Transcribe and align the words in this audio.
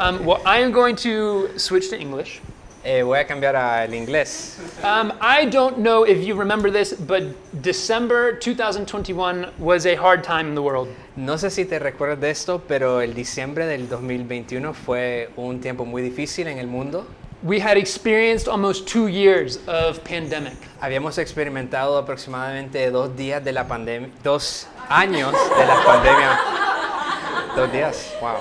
Um, 0.00 0.24
well, 0.24 0.40
I 0.46 0.60
am 0.60 0.72
going 0.72 0.96
to 0.96 1.50
switch 1.58 1.90
to 1.90 2.00
English. 2.00 2.40
Eh, 2.82 3.02
voy 3.02 3.18
a 3.18 3.24
cambiar 3.26 3.54
al 3.54 3.92
inglés. 3.92 4.58
Um, 4.82 5.12
I 5.20 5.44
don't 5.44 5.80
know 5.80 6.04
if 6.04 6.24
you 6.24 6.34
remember 6.34 6.70
this, 6.70 6.94
but 6.94 7.22
December 7.60 8.32
2021 8.36 9.52
was 9.58 9.84
a 9.84 9.94
hard 9.96 10.24
time 10.24 10.48
in 10.48 10.54
the 10.54 10.62
world. 10.62 10.88
No 11.16 11.34
sé 11.34 11.50
si 11.50 11.66
te 11.66 11.78
recuerdas 11.78 12.18
de 12.20 12.30
esto, 12.30 12.62
pero 12.66 13.00
el 13.00 13.12
diciembre 13.12 13.66
del 13.66 13.90
2021 13.90 14.72
fue 14.72 15.28
un 15.36 15.60
tiempo 15.60 15.84
muy 15.84 16.00
difícil 16.00 16.46
en 16.46 16.58
el 16.58 16.66
mundo. 16.66 17.06
We 17.42 17.60
had 17.60 17.76
experienced 17.76 18.48
almost 18.48 18.88
two 18.88 19.08
years 19.08 19.58
of 19.66 20.02
pandemic. 20.04 20.56
Habíamos 20.80 21.18
experimentado 21.18 21.98
aproximadamente 21.98 22.90
dos 22.90 23.14
días 23.14 23.44
de 23.44 23.52
la 23.52 23.68
pandemia, 23.68 24.08
dos 24.22 24.66
años 24.88 25.32
de 25.58 25.66
la 25.66 25.84
pandemia. 25.84 26.40
Dos 27.54 27.70
días, 27.72 28.14
wow. 28.22 28.38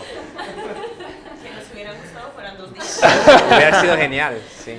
Si 1.42 1.50
nos 1.50 1.72
hubiera 1.72 1.94
gustado 1.94 2.32
fueran 2.36 2.58
dos 2.58 2.74
días. 2.74 2.89
Hubiera 3.02 3.82
sido 3.82 3.96
genial, 3.98 4.36
sí. 4.66 4.78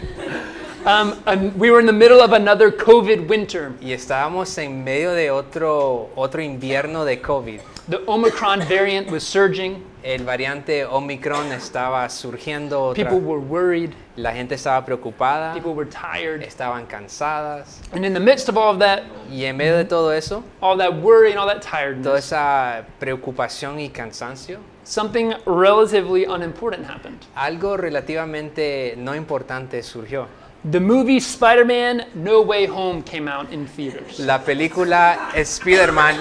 Um, 0.86 1.12
and 1.26 1.54
we 1.60 1.70
were 1.70 1.78
in 1.78 1.84
the 1.86 1.92
middle 1.92 2.22
of 2.22 2.32
another 2.32 2.70
COVID 2.70 3.28
winter. 3.28 3.72
Y 3.82 3.92
estábamos 3.92 4.56
en 4.56 4.82
medio 4.82 5.12
de 5.12 5.30
otro, 5.30 6.08
otro 6.16 6.40
invierno 6.40 7.04
de 7.04 7.20
COVID. 7.20 7.60
The 7.88 7.98
Omicron 8.06 8.60
variant 8.66 9.10
was 9.10 9.22
surging. 9.22 9.84
El 10.02 10.24
variante 10.24 10.86
Omicron 10.86 11.52
estaba 11.52 12.08
surgiendo, 12.08 12.80
otra- 12.94 12.94
People 12.94 13.18
were 13.20 13.38
worried. 13.40 13.92
la 14.16 14.32
gente 14.32 14.54
estaba 14.54 14.82
preocupada, 14.86 15.52
People 15.52 15.74
were 15.74 15.84
tired. 15.90 16.42
estaban 16.42 16.86
cansadas. 16.86 17.80
And 17.92 18.06
in 18.06 18.14
the 18.14 18.20
midst 18.20 18.48
of 18.48 18.56
all 18.56 18.72
of 18.72 18.78
that, 18.78 19.02
Y 19.30 19.44
en 19.44 19.58
medio 19.58 19.76
de 19.76 19.84
todo 19.84 20.10
eso, 20.12 20.42
all 20.62 20.78
that 20.78 20.94
worry 21.02 21.30
and 21.32 21.38
all 21.38 21.46
that 21.46 21.60
toda 21.60 21.70
tiredness, 21.70 22.24
esa 22.24 22.86
preocupación 22.98 23.78
y 23.80 23.90
cansancio, 23.90 24.60
something 24.90 25.32
relatively 25.46 26.24
unimportant 26.24 26.84
happened. 26.84 27.20
algo 27.36 27.76
relativamente 27.76 28.94
no 28.96 29.14
importante 29.14 29.82
surgió. 29.82 30.26
The 30.68 30.80
movie 30.80 31.20
Spider-Man 31.20 32.08
No 32.16 32.42
Way 32.42 32.66
Home 32.66 33.02
came 33.02 33.28
out 33.28 33.50
in 33.52 33.66
theaters. 33.66 34.18
La 34.18 34.44
película 34.44 35.30
Spider-Man 35.34 36.16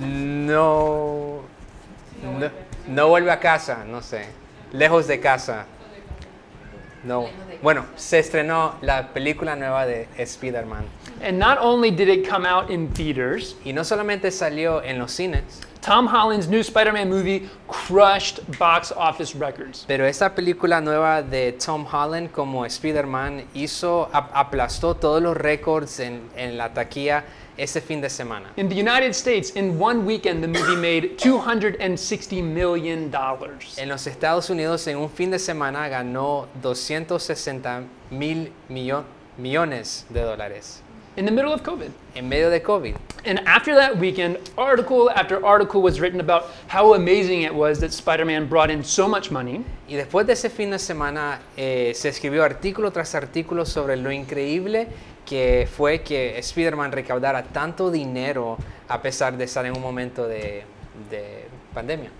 no, 0.00 1.42
no, 2.22 2.50
no 2.88 3.08
vuelve 3.08 3.30
a 3.30 3.38
casa, 3.38 3.84
no 3.86 4.02
sé, 4.02 4.26
lejos 4.72 5.06
de 5.06 5.20
casa. 5.20 5.66
No. 7.04 7.28
Bueno, 7.62 7.86
se 7.96 8.18
estrenó 8.18 8.74
la 8.82 9.08
película 9.08 9.56
nueva 9.56 9.86
de 9.86 10.06
Spider-Man. 10.18 10.84
And 11.22 11.38
not 11.38 11.58
only 11.60 11.90
did 11.90 12.08
it 12.08 12.28
come 12.28 12.46
out 12.46 12.70
in 12.70 12.88
theaters, 12.92 13.56
Y 13.64 13.72
no 13.72 13.84
solamente 13.84 14.30
salió 14.30 14.82
en 14.82 14.98
los 14.98 15.12
cines, 15.12 15.42
Tom 15.80 16.06
Holland's 16.08 16.46
new 16.46 16.60
Spider-Man 16.60 17.08
movie 17.08 17.48
crushed 17.66 18.40
box 18.58 18.92
office 18.94 19.34
records. 19.38 19.84
pero 19.88 20.04
esa 20.04 20.34
película 20.34 20.78
nueva 20.82 21.22
de 21.22 21.52
Tom 21.52 21.86
Holland 21.90 22.30
como 22.32 22.66
Spider-Man 22.66 23.44
hizo, 23.54 24.10
ap- 24.12 24.30
aplastó 24.34 24.94
todos 24.94 25.22
los 25.22 25.34
récords 25.36 26.00
en, 26.00 26.28
en 26.36 26.58
la 26.58 26.74
taquilla 26.74 27.24
ese 27.56 27.80
fin 27.80 28.00
de 28.00 28.08
semana. 28.08 28.50
In 28.56 28.68
the 28.68 28.74
United 28.74 29.12
States, 29.14 29.50
in 29.56 29.78
one 29.80 30.04
weekend, 30.06 30.42
the 30.42 30.48
movie 30.48 30.76
made 30.76 31.18
$260 31.18 32.42
million. 32.42 33.10
En 33.76 33.88
los 33.88 34.06
Estados 34.06 34.50
Unidos 34.50 34.86
en 34.86 34.96
un 34.98 35.08
fin 35.10 35.30
de 35.30 35.38
semana 35.38 35.88
ganó 35.88 36.46
260 36.62 37.82
mil 38.10 38.52
millo- 38.68 39.04
millones 39.38 40.06
de 40.10 40.22
dólares 40.22 40.82
In 41.20 41.26
the 41.26 41.32
middle 41.32 41.52
of 41.52 41.62
COVID. 41.62 41.90
en 42.14 42.28
medio 42.30 42.48
de 42.48 42.62
COVID. 42.62 42.96
And 43.26 43.40
after 43.46 43.74
that 43.74 43.98
weekend, 43.98 44.38
article 44.56 45.10
after 45.10 45.44
article 45.44 45.82
was 45.82 46.00
written 46.00 46.18
about 46.18 46.44
how 46.66 46.94
amazing 46.94 47.42
it 47.42 47.54
was 47.54 47.78
that 47.80 47.92
Spider 47.92 48.24
Man 48.24 48.48
brought 48.48 48.70
in 48.70 48.82
so 48.82 49.06
much 49.06 49.30
money. 49.30 49.62
Y 49.86 49.96
después 49.96 50.26
de 50.26 50.32
ese 50.32 50.48
fin 50.48 50.70
de 50.70 50.78
semana 50.78 51.40
eh, 51.58 51.92
se 51.94 52.08
escribió 52.08 52.42
artículo 52.42 52.90
tras 52.90 53.14
artículo 53.14 53.66
sobre 53.66 53.98
lo 53.98 54.10
increíble 54.10 54.88
que 55.26 55.68
fue 55.70 56.00
que 56.00 56.38
Spider-Man 56.38 56.90
recaudara 56.90 57.42
tanto 57.42 57.90
dinero 57.90 58.56
a 58.88 59.02
pesar 59.02 59.36
de 59.36 59.44
estar 59.44 59.66
en 59.66 59.76
un 59.76 59.82
momento 59.82 60.26
de, 60.26 60.64
de 61.10 61.44
pandemia. 61.74 62.10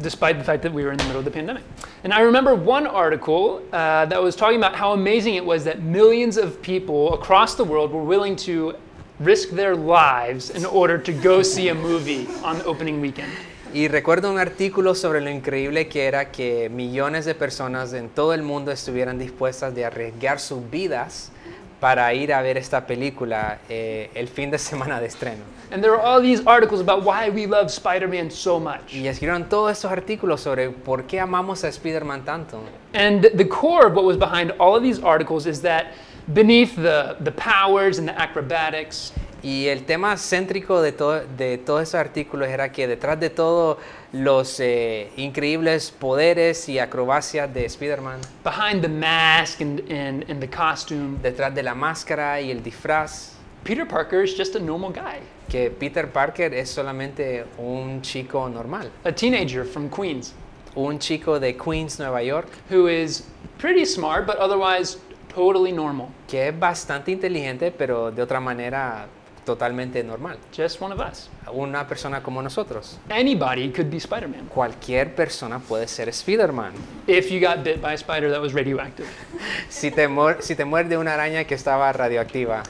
Despite 0.00 0.38
the 0.38 0.44
fact 0.44 0.62
that 0.62 0.72
we 0.72 0.84
were 0.84 0.92
in 0.92 0.98
the 0.98 1.04
middle 1.04 1.18
of 1.18 1.24
the 1.24 1.30
pandemic. 1.30 1.62
And 2.04 2.12
I 2.12 2.20
remember 2.20 2.54
one 2.54 2.86
article 2.86 3.62
uh, 3.72 4.06
that 4.06 4.22
was 4.22 4.36
talking 4.36 4.58
about 4.58 4.74
how 4.74 4.92
amazing 4.92 5.34
it 5.34 5.44
was 5.44 5.64
that 5.64 5.82
millions 5.82 6.36
of 6.36 6.60
people 6.62 7.14
across 7.14 7.54
the 7.54 7.64
world 7.64 7.92
were 7.92 8.04
willing 8.04 8.36
to 8.36 8.74
risk 9.20 9.50
their 9.50 9.74
lives 9.74 10.50
in 10.50 10.64
order 10.64 10.96
to 10.98 11.12
go 11.12 11.42
see 11.42 11.68
a 11.68 11.74
movie 11.74 12.28
on 12.44 12.62
opening 12.62 13.00
weekend. 13.00 13.32
Y 13.74 13.88
recuerdo 13.88 14.30
un 14.30 14.38
artículo 14.38 14.94
sobre 14.94 15.20
lo 15.20 15.28
increíble 15.28 15.88
que 15.88 16.06
era 16.06 16.30
que 16.30 16.70
millones 16.70 17.26
de 17.26 17.34
personas 17.34 17.92
en 17.92 18.08
todo 18.08 18.32
el 18.32 18.42
mundo 18.42 18.72
estuvieran 18.72 19.18
dispuestas 19.18 19.74
de 19.74 19.84
arriesgar 19.84 20.40
sus 20.40 20.70
vidas 20.70 21.30
para 21.78 22.12
ir 22.14 22.32
a 22.32 22.40
ver 22.40 22.56
esta 22.56 22.86
película 22.86 23.58
eh, 23.68 24.10
el 24.14 24.28
fin 24.28 24.50
de 24.50 24.58
semana 24.58 25.00
de 25.00 25.06
estreno. 25.06 25.42
And 25.70 25.82
there 25.82 25.90
were 25.90 26.00
all 26.00 26.20
these 26.20 26.44
articles 26.46 26.80
about 26.80 27.02
why 27.02 27.28
we 27.28 27.46
love 27.46 27.70
Spider 27.70 28.08
Man 28.08 28.30
so 28.30 28.58
much. 28.58 28.94
Y 28.94 29.06
escribieron 29.06 29.48
todos 29.48 29.72
estos 29.72 29.90
artículos 29.90 30.40
sobre 30.40 30.70
por 30.70 31.02
qué 31.02 31.20
amamos 31.20 31.64
a 31.64 31.68
Spider-Man 31.68 32.24
tanto. 32.24 32.62
And 32.94 33.22
the 33.34 33.44
core 33.44 33.86
of 33.86 33.94
what 33.94 34.04
was 34.04 34.16
behind 34.16 34.52
all 34.58 34.76
of 34.76 34.82
these 34.82 34.98
articles 35.00 35.46
is 35.46 35.60
that 35.62 35.92
beneath 36.32 36.74
the, 36.76 37.16
the 37.20 37.32
powers 37.32 37.98
and 37.98 38.08
the 38.08 38.18
acrobatics, 38.18 39.12
Y 39.40 39.68
el 39.68 39.84
tema 39.84 40.16
céntrico 40.16 40.82
de, 40.82 40.90
todo, 40.90 41.22
de 41.36 41.58
todos 41.58 41.82
esos 41.82 41.94
artículos 41.94 42.48
era 42.48 42.72
que 42.72 42.88
detrás 42.88 43.20
de 43.20 43.30
todos 43.30 43.78
los 44.12 44.58
eh, 44.58 45.12
increíbles 45.16 45.92
poderes 45.92 46.68
y 46.68 46.80
acrobacias 46.80 47.52
de 47.54 47.64
Spider-Man, 47.66 48.20
behind 48.42 48.82
the 48.82 48.88
mask 48.88 49.60
and, 49.60 49.80
and, 49.92 50.28
and 50.28 50.40
the 50.40 50.48
costume, 50.48 51.18
detrás 51.22 51.54
de 51.54 51.62
la 51.62 51.76
máscara 51.76 52.40
y 52.40 52.50
el 52.50 52.64
disfraz, 52.64 53.37
Peter 53.68 53.84
Parker 53.84 54.22
is 54.22 54.34
just 54.34 54.54
a 54.54 54.58
normal 54.58 54.90
guy, 54.90 55.20
que 55.46 55.68
Peter 55.68 56.06
Parker 56.10 56.54
es 56.54 56.70
solamente 56.70 57.44
un 57.58 58.00
chico 58.00 58.48
normal, 58.48 58.90
a 59.04 59.12
teenager 59.12 59.62
from 59.62 59.90
Queens 59.90 60.32
un 60.74 60.98
chico 60.98 61.38
de 61.38 61.54
Queens, 61.54 61.98
Nueva 61.98 62.22
York, 62.22 62.48
who 62.70 62.88
is 62.88 63.24
pretty 63.58 63.84
smart 63.84 64.26
but 64.26 64.38
otherwise 64.38 64.96
totally 65.28 65.70
normal. 65.70 66.08
que 66.26 66.48
es 66.48 66.58
bastante 66.58 67.10
inteligente, 67.10 67.70
pero 67.70 68.10
de 68.10 68.22
otra 68.22 68.40
manera 68.40 69.06
totalmente 69.44 70.02
normal. 70.02 70.38
Just 70.50 70.80
one 70.80 70.94
of 70.94 71.00
us. 71.00 71.28
Una 71.52 71.86
persona 71.86 72.22
como 72.22 72.40
nosotros. 72.40 72.98
Anybody 73.10 73.70
could 73.70 73.90
be 73.90 73.98
Spider 73.98 74.28
Man 74.28 74.46
Cualquier 74.48 75.14
persona 75.14 75.58
puede 75.58 75.88
ser 75.88 76.08
Spider-Man. 76.08 76.72
if 77.06 77.30
you 77.30 77.38
got 77.38 77.62
bit 77.62 77.82
by 77.82 77.92
a 77.92 77.98
spider 77.98 78.30
that 78.30 78.40
was 78.40 78.54
radioactive. 78.54 79.06
Si 79.68 79.90
te, 79.90 80.08
si 80.40 80.54
te 80.54 80.64
muerde 80.64 80.96
una 80.96 81.12
araña 81.12 81.46
que 81.46 81.54
estaba 81.54 81.92
radioactiva. 81.92 82.62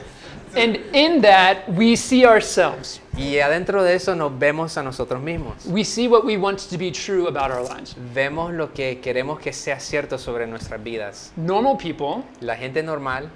And 0.55 0.79
in 0.93 1.21
that, 1.21 1.67
we 1.69 1.95
see 1.95 2.25
ourselves. 2.25 3.01
Y 3.17 3.39
adentro 3.39 3.83
de 3.83 3.95
eso 3.95 4.15
nos 4.15 4.31
vemos 4.37 4.77
a 4.77 4.83
nosotros 4.83 5.21
mismos. 5.21 5.65
We 5.65 5.83
see 5.83 6.07
what 6.07 6.23
we 6.25 6.37
want 6.37 6.59
to 6.69 6.77
be 6.77 6.91
true 6.91 7.27
about 7.27 7.51
our 7.51 7.61
lives. 7.61 7.95
Vemos 8.13 8.53
lo 8.53 8.73
que 8.73 8.99
queremos 9.01 9.39
que 9.39 9.53
sea 9.53 9.79
cierto 9.79 10.17
sobre 10.17 10.47
nuestras 10.47 10.81
vidas. 10.83 11.31
Normal 11.35 11.77
people 11.77 12.23
La 12.41 12.55
gente 12.55 12.81
normal 12.81 13.29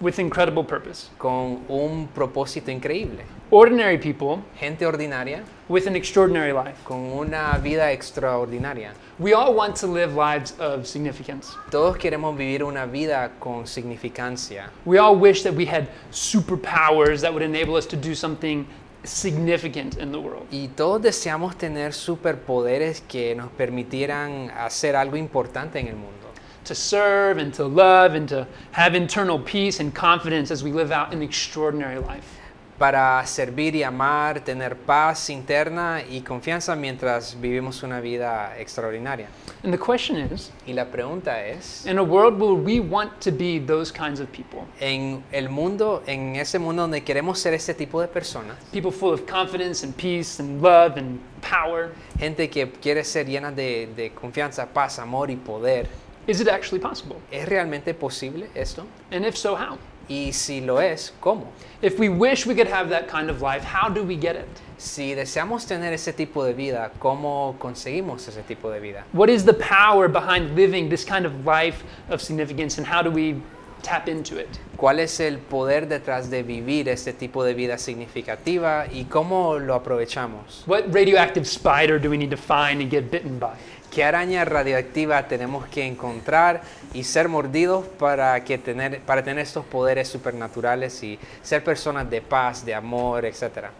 with 0.00 0.18
incredible 0.18 0.64
purpose. 0.64 1.08
con 1.18 1.60
un 1.68 2.08
propósito 2.14 2.70
increíble. 2.70 3.24
Ordinary 3.50 3.96
people 3.96 4.42
Gente 4.60 4.84
ordinaria 4.84 5.42
with 5.70 5.86
an 5.86 5.96
extraordinary 5.96 6.52
life. 6.52 6.76
con 6.84 6.98
una 6.98 7.58
vida 7.62 7.90
extraordinaria. 7.92 8.92
We 9.18 9.32
all 9.32 9.54
want 9.54 9.74
to 9.76 9.86
live 9.86 10.14
lives 10.14 10.52
of 10.58 10.86
significance. 10.86 11.56
Todos 11.70 11.96
queremos 11.96 12.36
vivir 12.36 12.62
una 12.62 12.86
vida 12.86 13.30
con 13.40 13.64
significancia. 13.66 14.68
We 14.84 14.98
all 14.98 15.16
wish 15.16 15.42
that 15.44 15.54
we 15.54 15.64
had 15.64 15.88
superpowers 16.10 17.22
that 17.22 17.32
would 17.32 17.42
enable 17.42 17.76
us 17.76 17.86
to 17.86 17.96
do 17.96 18.14
something 18.14 18.66
significant 19.04 19.96
in 19.96 20.12
the 20.12 20.20
world. 20.20 20.46
Y 20.52 20.68
todos 20.76 21.00
deseamos 21.00 21.56
tener 21.56 21.94
superpoderes 21.94 23.00
que 23.08 23.34
nos 23.34 23.50
permitieran 23.52 24.50
hacer 24.50 24.94
algo 24.94 25.16
importante 25.16 25.76
en 25.76 25.88
el 25.88 25.96
mundo. 25.96 26.28
To 26.64 26.74
serve 26.74 27.38
and 27.38 27.54
to 27.54 27.64
love 27.66 28.14
and 28.14 28.28
to 28.28 28.46
have 28.72 28.94
internal 28.94 29.38
peace 29.38 29.80
and 29.80 29.94
confidence 29.94 30.50
as 30.50 30.62
we 30.62 30.70
live 30.70 30.92
out 30.92 31.14
an 31.14 31.22
extraordinary 31.22 31.98
life. 31.98 32.37
Para 32.78 33.26
servir 33.26 33.74
y 33.74 33.82
amar, 33.82 34.40
tener 34.44 34.76
paz 34.76 35.30
interna 35.30 36.00
y 36.08 36.20
confianza 36.20 36.76
mientras 36.76 37.36
vivimos 37.40 37.82
una 37.82 38.00
vida 38.00 38.56
extraordinaria. 38.56 39.28
And 39.64 39.72
the 39.72 39.78
question 39.78 40.16
is 40.16 40.52
Y 40.64 40.72
la 40.72 40.84
pregunta 40.84 41.44
es, 41.44 41.84
in 41.86 41.98
a 41.98 42.02
world 42.02 42.40
where 42.40 42.54
we 42.54 42.78
want 42.78 43.18
to 43.20 43.32
be 43.32 43.58
those 43.58 43.92
kinds 43.92 44.20
of 44.20 44.28
people, 44.30 44.60
en 44.78 45.24
el 45.32 45.48
mundo, 45.48 46.04
en 46.06 46.36
ese 46.36 46.60
mundo 46.60 46.82
donde 46.82 47.02
queremos 47.02 47.40
ser 47.40 47.54
ese 47.54 47.74
tipo 47.74 48.00
de 48.00 48.06
personas, 48.06 48.56
people 48.72 48.92
full 48.92 49.12
of 49.12 49.26
confidence 49.26 49.84
and 49.84 49.92
peace 49.96 50.40
and 50.40 50.62
love 50.62 50.96
and 50.96 51.18
power, 51.40 51.92
gente 52.16 52.48
que 52.48 52.70
quiere 52.70 53.02
ser 53.02 53.26
llena 53.26 53.50
de, 53.50 53.88
de 53.96 54.12
confianza, 54.12 54.66
paz, 54.66 55.00
amor 55.00 55.30
y 55.30 55.36
poder, 55.36 55.88
is 56.28 56.40
it 56.40 56.48
actually 56.48 56.78
possible? 56.78 57.16
¿es 57.32 57.48
realmente 57.48 57.92
posible 57.94 58.48
esto? 58.54 58.86
And 59.10 59.24
if 59.24 59.36
so, 59.36 59.56
how? 59.56 59.78
Y 60.08 60.32
si 60.32 60.60
lo 60.60 60.80
es, 60.80 61.12
¿cómo? 61.20 61.48
If 61.82 61.98
we 61.98 62.08
wish 62.08 62.46
we 62.46 62.54
could 62.54 62.66
have 62.66 62.88
that 62.88 63.08
kind 63.08 63.28
of 63.28 63.42
life, 63.42 63.62
how 63.62 63.90
do 63.90 64.02
we 64.02 64.16
get 64.16 64.36
it? 64.36 64.48
Si 64.78 65.14
deseamos 65.14 65.66
tener 65.66 65.92
ese 65.92 66.12
tipo 66.12 66.44
de 66.44 66.54
vida, 66.54 66.90
¿cómo 66.98 67.56
conseguimos 67.58 68.26
ese 68.26 68.42
tipo 68.42 68.70
de 68.70 68.80
vida? 68.80 69.04
What 69.12 69.28
is 69.28 69.44
the 69.44 69.52
power 69.52 70.08
behind 70.08 70.56
living 70.56 70.88
this 70.88 71.04
kind 71.04 71.26
of 71.26 71.44
life 71.44 71.84
of 72.08 72.22
significance, 72.22 72.78
and 72.78 72.86
how 72.86 73.02
do 73.02 73.10
we 73.10 73.42
tap 73.82 74.08
into 74.08 74.38
it? 74.38 74.48
¿Cuál 74.76 75.00
es 75.00 75.20
el 75.20 75.38
poder 75.38 75.88
detrás 75.88 76.30
de 76.30 76.42
vivir 76.42 76.88
este 76.88 77.12
tipo 77.12 77.42
de 77.44 77.54
vida 77.54 77.78
significativa 77.78 78.86
y 78.90 79.04
cómo 79.04 79.58
lo 79.58 79.74
aprovechamos? 79.74 80.64
What 80.66 80.84
radioactive 80.92 81.46
spider 81.46 82.00
do 82.00 82.10
we 82.10 82.18
need 82.18 82.30
to 82.30 82.36
find 82.36 82.80
and 82.80 82.90
get 82.90 83.10
bitten 83.10 83.38
by? 83.38 83.56
¿Qué 83.90 84.04
araña 84.04 84.44
radioactiva 84.44 85.26
tenemos 85.26 85.66
que 85.66 85.84
encontrar 85.84 86.62
y 86.92 87.04
ser 87.04 87.28
mordidos 87.28 87.86
para, 87.86 88.44
que 88.44 88.58
tener, 88.58 89.00
para 89.00 89.24
tener 89.24 89.42
estos 89.44 89.64
poderes 89.64 90.08
supernaturales 90.08 91.02
y 91.02 91.18
ser 91.42 91.64
personas 91.64 92.08
de 92.10 92.20
paz, 92.20 92.64
de 92.64 92.74
amor, 92.74 93.24
etcétera? 93.24 93.70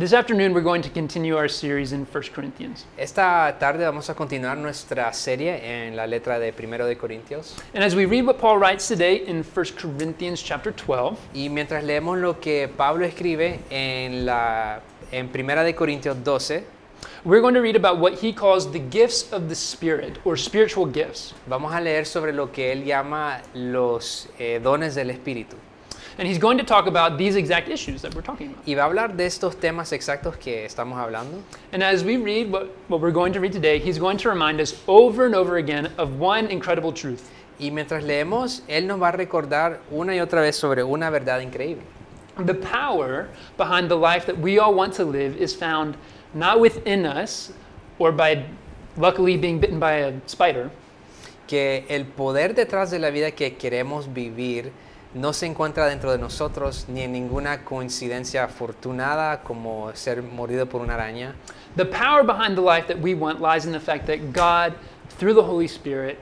This 0.00 0.14
afternoon, 0.14 0.54
we're 0.54 0.62
going 0.62 0.80
to 0.80 0.88
continue 0.88 1.36
our 1.36 1.46
series 1.46 1.92
in 1.92 2.06
1 2.06 2.22
Corinthians. 2.32 2.86
Esta 2.96 3.54
tarde 3.60 3.84
vamos 3.84 4.08
a 4.08 4.14
continuar 4.14 4.56
nuestra 4.56 5.12
serie 5.12 5.60
en 5.62 5.94
la 5.94 6.06
letra 6.06 6.38
de 6.38 6.54
Primero 6.54 6.86
de 6.86 6.96
Corintios. 6.96 7.54
And 7.74 7.84
as 7.84 7.94
we 7.94 8.06
read 8.06 8.24
what 8.24 8.38
Paul 8.38 8.56
writes 8.56 8.88
today 8.88 9.16
in 9.26 9.42
1 9.42 9.64
Corinthians 9.76 10.40
chapter 10.40 10.72
12, 10.72 11.18
Y 11.34 11.50
mientras 11.50 11.84
leemos 11.84 12.18
lo 12.18 12.40
que 12.40 12.66
Pablo 12.68 13.04
escribe 13.04 13.60
en, 13.68 14.24
la, 14.24 14.80
en 15.12 15.28
Primera 15.28 15.62
de 15.62 15.74
Corintios 15.74 16.16
12, 16.24 16.64
we're 17.26 17.42
going 17.42 17.52
to 17.52 17.60
read 17.60 17.76
about 17.76 17.98
what 17.98 18.14
he 18.14 18.32
calls 18.32 18.72
the 18.72 18.78
gifts 18.78 19.30
of 19.34 19.50
the 19.50 19.54
Spirit, 19.54 20.18
or 20.24 20.34
spiritual 20.38 20.86
gifts. 20.86 21.34
vamos 21.46 21.74
a 21.74 21.78
leer 21.78 22.06
sobre 22.06 22.32
lo 22.32 22.50
que 22.50 22.72
él 22.72 22.86
llama 22.86 23.42
los 23.52 24.30
eh, 24.38 24.60
dones 24.62 24.94
del 24.94 25.10
Espíritu. 25.10 25.58
And 26.20 26.28
he's 26.28 26.36
going 26.36 26.58
to 26.58 26.64
talk 26.64 26.86
about 26.86 27.16
these 27.16 27.34
exact 27.34 27.70
issues 27.70 28.02
that 28.02 28.14
we're 28.14 28.20
talking 28.20 28.48
about. 28.48 28.66
Y 28.66 28.74
va 28.74 28.82
a 28.82 28.88
hablar 28.90 29.16
de 29.16 29.24
estos 29.24 29.54
temas 29.54 29.90
exactos 29.90 30.38
que 30.38 30.66
estamos 30.66 30.98
hablando. 30.98 31.42
And 31.72 31.82
as 31.82 32.04
we 32.04 32.18
read 32.18 32.52
what, 32.52 32.66
what 32.88 33.00
we're 33.00 33.10
going 33.10 33.32
to 33.32 33.40
read 33.40 33.52
today, 33.52 33.78
he's 33.78 33.98
going 33.98 34.18
to 34.18 34.28
remind 34.28 34.60
us 34.60 34.82
over 34.86 35.24
and 35.24 35.34
over 35.34 35.56
again 35.56 35.90
of 35.96 36.20
one 36.20 36.46
incredible 36.48 36.92
truth 36.92 37.30
Y 37.58 37.70
mientras 37.70 38.04
leemos, 38.04 38.60
él 38.68 38.86
nos 38.86 39.00
va 39.00 39.08
a 39.08 39.12
recordar 39.12 39.78
una 39.90 40.12
y 40.12 40.20
otra 40.20 40.42
vez 40.42 40.56
sobre 40.56 40.82
una 40.82 41.10
verdad 41.10 41.40
increíble. 41.40 41.84
The 42.38 42.54
power 42.54 43.28
behind 43.56 43.90
the 43.90 43.96
life 43.96 44.26
that 44.26 44.38
we 44.38 44.58
all 44.58 44.74
want 44.74 44.92
to 44.96 45.06
live 45.06 45.38
is 45.38 45.54
found 45.54 45.96
not 46.34 46.60
within 46.60 47.06
us 47.06 47.50
or 47.98 48.12
by 48.12 48.44
luckily 48.98 49.38
being 49.38 49.58
bitten 49.58 49.80
by 49.80 49.92
a 49.92 50.20
spider, 50.26 50.70
Que 51.46 51.86
el 51.88 52.04
poder 52.04 52.54
detrás 52.54 52.90
de 52.90 52.98
la 52.98 53.10
vida 53.10 53.30
que 53.30 53.56
queremos 53.56 54.06
vivir 54.06 54.70
no 55.14 55.32
se 55.32 55.46
encuentra 55.46 55.86
dentro 55.86 56.12
de 56.12 56.18
nosotros 56.18 56.86
ni 56.88 57.02
en 57.02 57.12
ninguna 57.12 57.64
coincidencia 57.64 58.44
afortunada 58.44 59.42
como 59.42 59.90
ser 59.94 60.22
mordido 60.22 60.66
por 60.66 60.80
una 60.80 60.94
araña. 60.94 61.34
The 61.76 61.84
power 61.84 62.24
behind 62.24 62.56
the 62.56 62.62
life 62.62 62.86
that 62.86 62.98
we 63.00 63.14
want 63.14 63.40
lies 63.40 63.64
in 63.64 63.72
the 63.72 63.80
fact 63.80 64.06
that 64.06 64.32
God, 64.32 64.74
through 65.18 65.34
the 65.34 65.42
Holy 65.42 65.66
Spirit, 65.66 66.18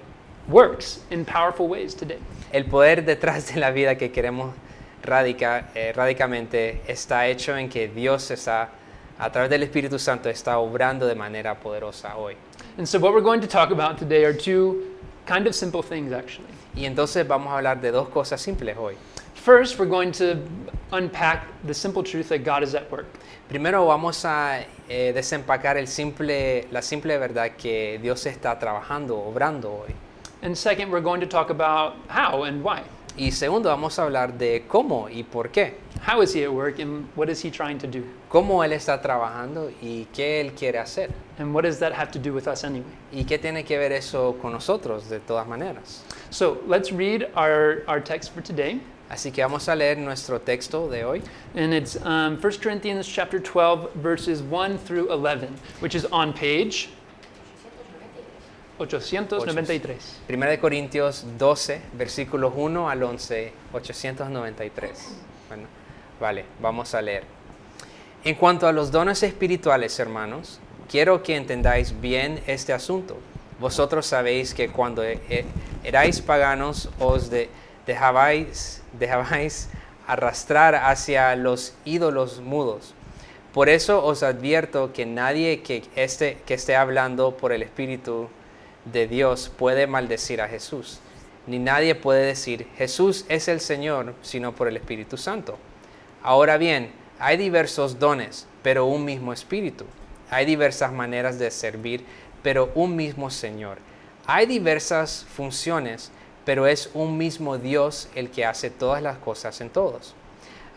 works 0.49 1.01
in 1.11 1.25
powerful 1.25 1.69
ways 1.69 1.95
today. 1.95 2.19
El 2.53 2.65
poder 2.65 3.05
detrás 3.05 3.53
de 3.53 3.61
la 3.61 3.71
vida 3.71 3.97
que 3.97 4.11
queremos 4.11 4.55
radica, 5.03 5.71
eh, 5.75 5.93
radicamente 5.95 6.83
está 6.87 7.27
hecho 7.27 7.57
en 7.57 7.69
que 7.69 7.89
Dios 7.89 8.31
está, 8.31 8.71
a 9.19 9.31
través 9.31 9.51
del 9.51 9.63
Espíritu 9.63 9.99
Santo, 9.99 10.29
está 10.29 10.59
obrando 10.59 11.07
de 11.07 11.15
manera 11.15 11.55
poderosa 11.55 12.17
hoy. 12.17 12.37
And 12.79 12.87
so, 12.87 12.99
what 12.99 13.13
we're 13.13 13.21
going 13.21 13.41
to 13.41 13.47
talk 13.47 13.71
about 13.71 13.99
today 13.99 14.25
are 14.25 14.33
two 14.33 14.97
kind 15.27 15.47
of 15.47 15.55
simple 15.55 15.83
things, 15.83 16.13
actually. 16.13 16.58
Y 16.79 16.87
entonces 16.87 17.27
vamos 17.27 17.53
a 17.53 17.57
hablar 17.57 17.81
de 17.81 17.91
dos 17.91 18.09
cosas 18.09 18.41
simples 18.41 18.77
hoy. 18.79 18.95
First, 19.35 19.81
we're 19.81 19.91
going 19.91 20.13
to 20.13 20.37
unpack 20.93 21.49
the 21.67 21.75
simple 21.75 22.05
truth 22.05 22.29
that 22.29 22.45
God 22.45 22.63
is 22.63 22.75
at 22.77 22.89
work. 22.89 23.07
Primero 23.49 23.87
vamos 23.87 24.25
a 24.25 24.61
eh, 24.89 25.13
desempacar 25.13 25.77
el 25.77 25.89
simple, 25.89 26.69
la 26.71 26.81
simple 26.81 27.19
verdad 27.19 27.57
que 27.57 27.99
Dios 28.01 28.25
está 28.27 28.57
trabajando, 28.61 29.19
obrando 29.19 29.73
hoy. 29.73 29.95
And 30.43 30.57
second, 30.57 30.93
we're 30.93 31.03
going 31.03 31.21
to 31.21 31.27
talk 31.27 31.51
about 31.51 31.95
how 32.09 32.45
and 32.45 32.63
why. 32.63 32.85
Y 33.17 33.33
segundo, 33.33 33.71
vamos 33.71 33.99
a 33.99 34.03
hablar 34.03 34.39
de 34.39 34.65
cómo 34.69 35.09
y 35.11 35.25
por 35.25 35.49
qué. 35.49 35.75
How 36.07 36.23
is 36.23 36.33
He 36.33 36.45
at 36.45 36.53
work 36.53 36.79
and 36.79 37.09
what 37.17 37.29
is 37.29 37.43
He 37.43 37.51
trying 37.51 37.79
to 37.79 37.89
do? 37.89 38.05
Cómo 38.29 38.63
Él 38.63 38.73
está 38.73 39.01
trabajando 39.01 39.71
y 39.81 40.07
qué 40.13 40.41
Él 40.41 40.53
quiere 40.53 40.79
hacer. 40.79 41.11
And 41.39 41.55
what 41.55 41.63
does 41.63 41.79
that 41.79 41.93
have 41.93 42.11
to 42.11 42.19
do 42.19 42.35
with 42.35 42.47
us 42.47 42.63
anyway? 42.65 42.91
Y 43.13 43.25
qué 43.25 43.39
tiene 43.39 43.65
que 43.65 43.79
ver 43.79 43.93
eso 43.93 44.37
con 44.43 44.53
nosotros 44.53 45.09
de 45.09 45.21
todas 45.21 45.47
maneras. 45.47 46.03
So, 46.31 46.59
let's 46.67 46.93
read 46.93 47.31
our, 47.35 47.85
our 47.89 48.01
text 48.01 48.35
for 48.35 48.43
today. 48.43 48.81
Así 49.11 49.33
que 49.33 49.43
vamos 49.43 49.67
a 49.69 49.75
leer 49.75 49.97
nuestro 49.97 50.39
texto 50.39 50.89
de 50.89 51.05
hoy. 51.05 51.23
And 51.55 51.73
it's 51.73 51.97
um, 52.05 52.37
1 52.37 52.61
Corinthians 52.61 53.09
chapter 53.09 53.39
12, 53.39 53.95
verses 53.95 54.43
1 54.43 54.77
through 54.77 55.11
11, 55.11 55.55
which 55.81 55.95
is 55.95 56.05
on 56.13 56.35
page 56.35 56.91
893. 58.79 59.97
1 60.29 60.41
de 60.41 60.59
Corintios 60.59 61.25
12, 61.39 61.81
versículos 61.97 62.53
1 62.55 62.89
al 62.89 63.03
11, 63.03 63.53
893. 63.73 65.15
Bueno, 65.49 65.67
vale, 66.21 66.45
vamos 66.61 66.95
a 66.95 67.01
leer. 67.01 67.38
En 68.29 68.35
cuanto 68.35 68.67
a 68.67 68.73
los 68.73 68.91
dones 68.91 69.23
espirituales, 69.23 69.99
hermanos, 69.99 70.61
quiero 70.91 71.23
que 71.23 71.35
entendáis 71.35 71.99
bien 71.99 72.43
este 72.47 72.75
asunto. 72.75 73.17
Vosotros 73.59 74.05
sabéis 74.05 74.53
que 74.53 74.69
cuando 74.69 75.03
e- 75.03 75.19
e- 75.31 75.47
erais 75.83 76.21
paganos 76.21 76.91
os 76.99 77.31
de- 77.31 77.49
dejabais, 77.87 78.83
arrastrar 80.07 80.75
hacia 80.75 81.35
los 81.37 81.73
ídolos 81.87 82.43
mudos. 82.43 82.93
Por 83.55 83.71
eso 83.71 84.05
os 84.05 84.23
advierto 84.23 84.93
que 84.93 85.07
nadie 85.07 85.63
que 85.63 85.85
esté, 85.97 86.37
que 86.45 86.53
esté 86.53 86.77
hablando 86.77 87.35
por 87.35 87.53
el 87.53 87.63
Espíritu 87.63 88.29
de 88.85 89.09
Dios 89.09 89.51
puede 89.57 89.87
maldecir 89.87 90.43
a 90.43 90.49
Jesús, 90.49 91.01
ni 91.47 91.59
nadie 91.59 91.95
puede 91.95 92.27
decir 92.27 92.67
Jesús 92.77 93.25
es 93.31 93.49
el 93.49 93.61
Señor, 93.61 94.13
sino 94.21 94.55
por 94.55 94.69
el 94.69 94.77
Espíritu 94.77 95.17
Santo. 95.17 95.57
Ahora 96.23 96.59
bien, 96.59 96.98
hay 97.19 97.37
diversos 97.37 97.99
dones, 97.99 98.47
pero 98.63 98.87
un 98.87 99.05
mismo 99.05 99.33
Espíritu. 99.33 99.85
Hay 100.31 100.47
diversas 100.47 100.93
maneras 100.93 101.39
de 101.39 101.51
servir, 101.51 102.05
pero 102.43 102.71
un 102.75 102.95
mismo 102.95 103.31
Señor. 103.31 103.79
Hay 104.27 104.47
diversas 104.47 105.27
funciones, 105.35 106.13
pero 106.45 106.67
es 106.67 106.91
un 106.95 107.17
mismo 107.17 107.59
Dios 107.59 108.09
el 108.15 108.31
que 108.31 108.45
hace 108.45 108.71
todas 108.71 109.03
las 109.03 109.19
cosas 109.19 109.61
en 109.61 109.71
todos. 109.71 110.15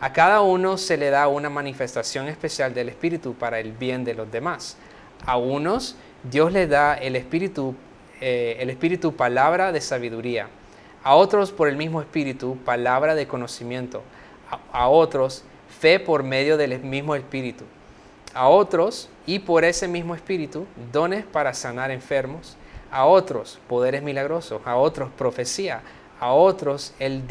A 0.00 0.12
cada 0.12 0.40
uno 0.40 0.78
se 0.78 0.96
le 0.96 1.10
da 1.10 1.28
una 1.28 1.48
manifestación 1.48 2.26
especial 2.28 2.74
del 2.74 2.88
Espíritu 2.88 3.34
para 3.34 3.60
el 3.60 3.72
bien 3.72 4.02
de 4.04 4.14
los 4.14 4.30
demás. 4.32 4.76
A 5.24 5.36
unos 5.36 5.94
Dios 6.24 6.52
les 6.52 6.68
da 6.68 6.94
el 6.94 7.14
Espíritu, 7.14 7.76
eh, 8.20 8.56
el 8.58 8.70
Espíritu 8.70 9.14
palabra 9.14 9.70
de 9.70 9.80
sabiduría. 9.80 10.48
A 11.04 11.14
otros 11.14 11.52
por 11.52 11.68
el 11.68 11.76
mismo 11.76 12.00
Espíritu 12.00 12.56
palabra 12.64 13.14
de 13.14 13.28
conocimiento. 13.28 14.02
A, 14.50 14.80
a 14.80 14.88
otros 14.88 15.44
fe 15.78 16.00
por 16.00 16.22
medio 16.22 16.56
del 16.56 16.78
mismo 16.80 17.14
Espíritu. 17.14 17.64
A 18.34 18.48
otros 18.48 19.08
y 19.26 19.40
por 19.40 19.64
ese 19.64 19.88
mismo 19.88 20.14
Espíritu 20.14 20.66
dones 20.92 21.24
para 21.24 21.54
sanar 21.54 21.90
enfermos. 21.90 22.56
A 22.90 23.06
otros 23.06 23.58
poderes 23.68 24.02
milagrosos. 24.02 24.60
A 24.64 24.76
otros 24.76 25.10
profecía. 25.16 25.82
A 26.20 26.32
otros 26.32 26.94
el 26.98 27.24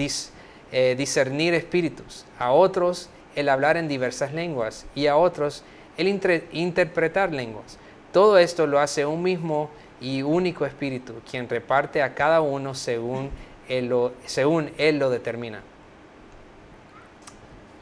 eh, 0.73 0.95
discernir 0.97 1.53
espíritus, 1.53 2.25
a 2.39 2.53
otros 2.53 3.09
el 3.35 3.49
hablar 3.49 3.75
en 3.75 3.89
diversas 3.89 4.33
lenguas 4.33 4.85
y 4.95 5.07
a 5.07 5.17
otros 5.17 5.65
el 5.97 6.07
interpretar 6.07 7.33
lenguas. 7.33 7.77
Todo 8.13 8.37
esto 8.37 8.67
lo 8.67 8.79
hace 8.79 9.05
un 9.05 9.21
mismo 9.21 9.69
y 9.99 10.21
único 10.21 10.65
espíritu, 10.65 11.15
quien 11.29 11.49
reparte 11.49 12.01
a 12.01 12.15
cada 12.15 12.39
uno 12.39 12.73
según 12.73 13.31
él 13.67 13.87
lo, 13.87 14.13
según 14.25 14.71
él 14.77 14.97
lo 14.97 15.09
determina. 15.09 15.61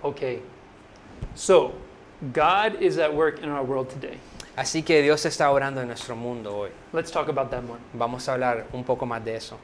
Okay. 0.01 0.41
So, 1.35 1.73
God 2.33 2.81
is 2.81 2.97
at 2.97 3.13
work 3.13 3.39
in 3.39 3.49
our 3.49 3.63
world 3.63 3.89
today. 3.89 4.17
Así 4.57 4.83
que 4.83 5.01
Dios 5.01 5.23
está 5.25 5.51
orando 5.51 5.79
en 5.79 5.87
nuestro 5.87 6.15
mundo 6.15 6.51
hoy. 6.51 6.69
Let's 6.91 7.11
talk 7.11 7.29
about 7.29 7.49
that 7.51 7.63
more. 7.63 7.79
Vamos 7.93 8.27
a 8.27 8.33
hablar 8.33 8.65
un 8.73 8.83
poco 8.83 9.05
más 9.05 9.23
de 9.23 9.35
eso. 9.35 9.57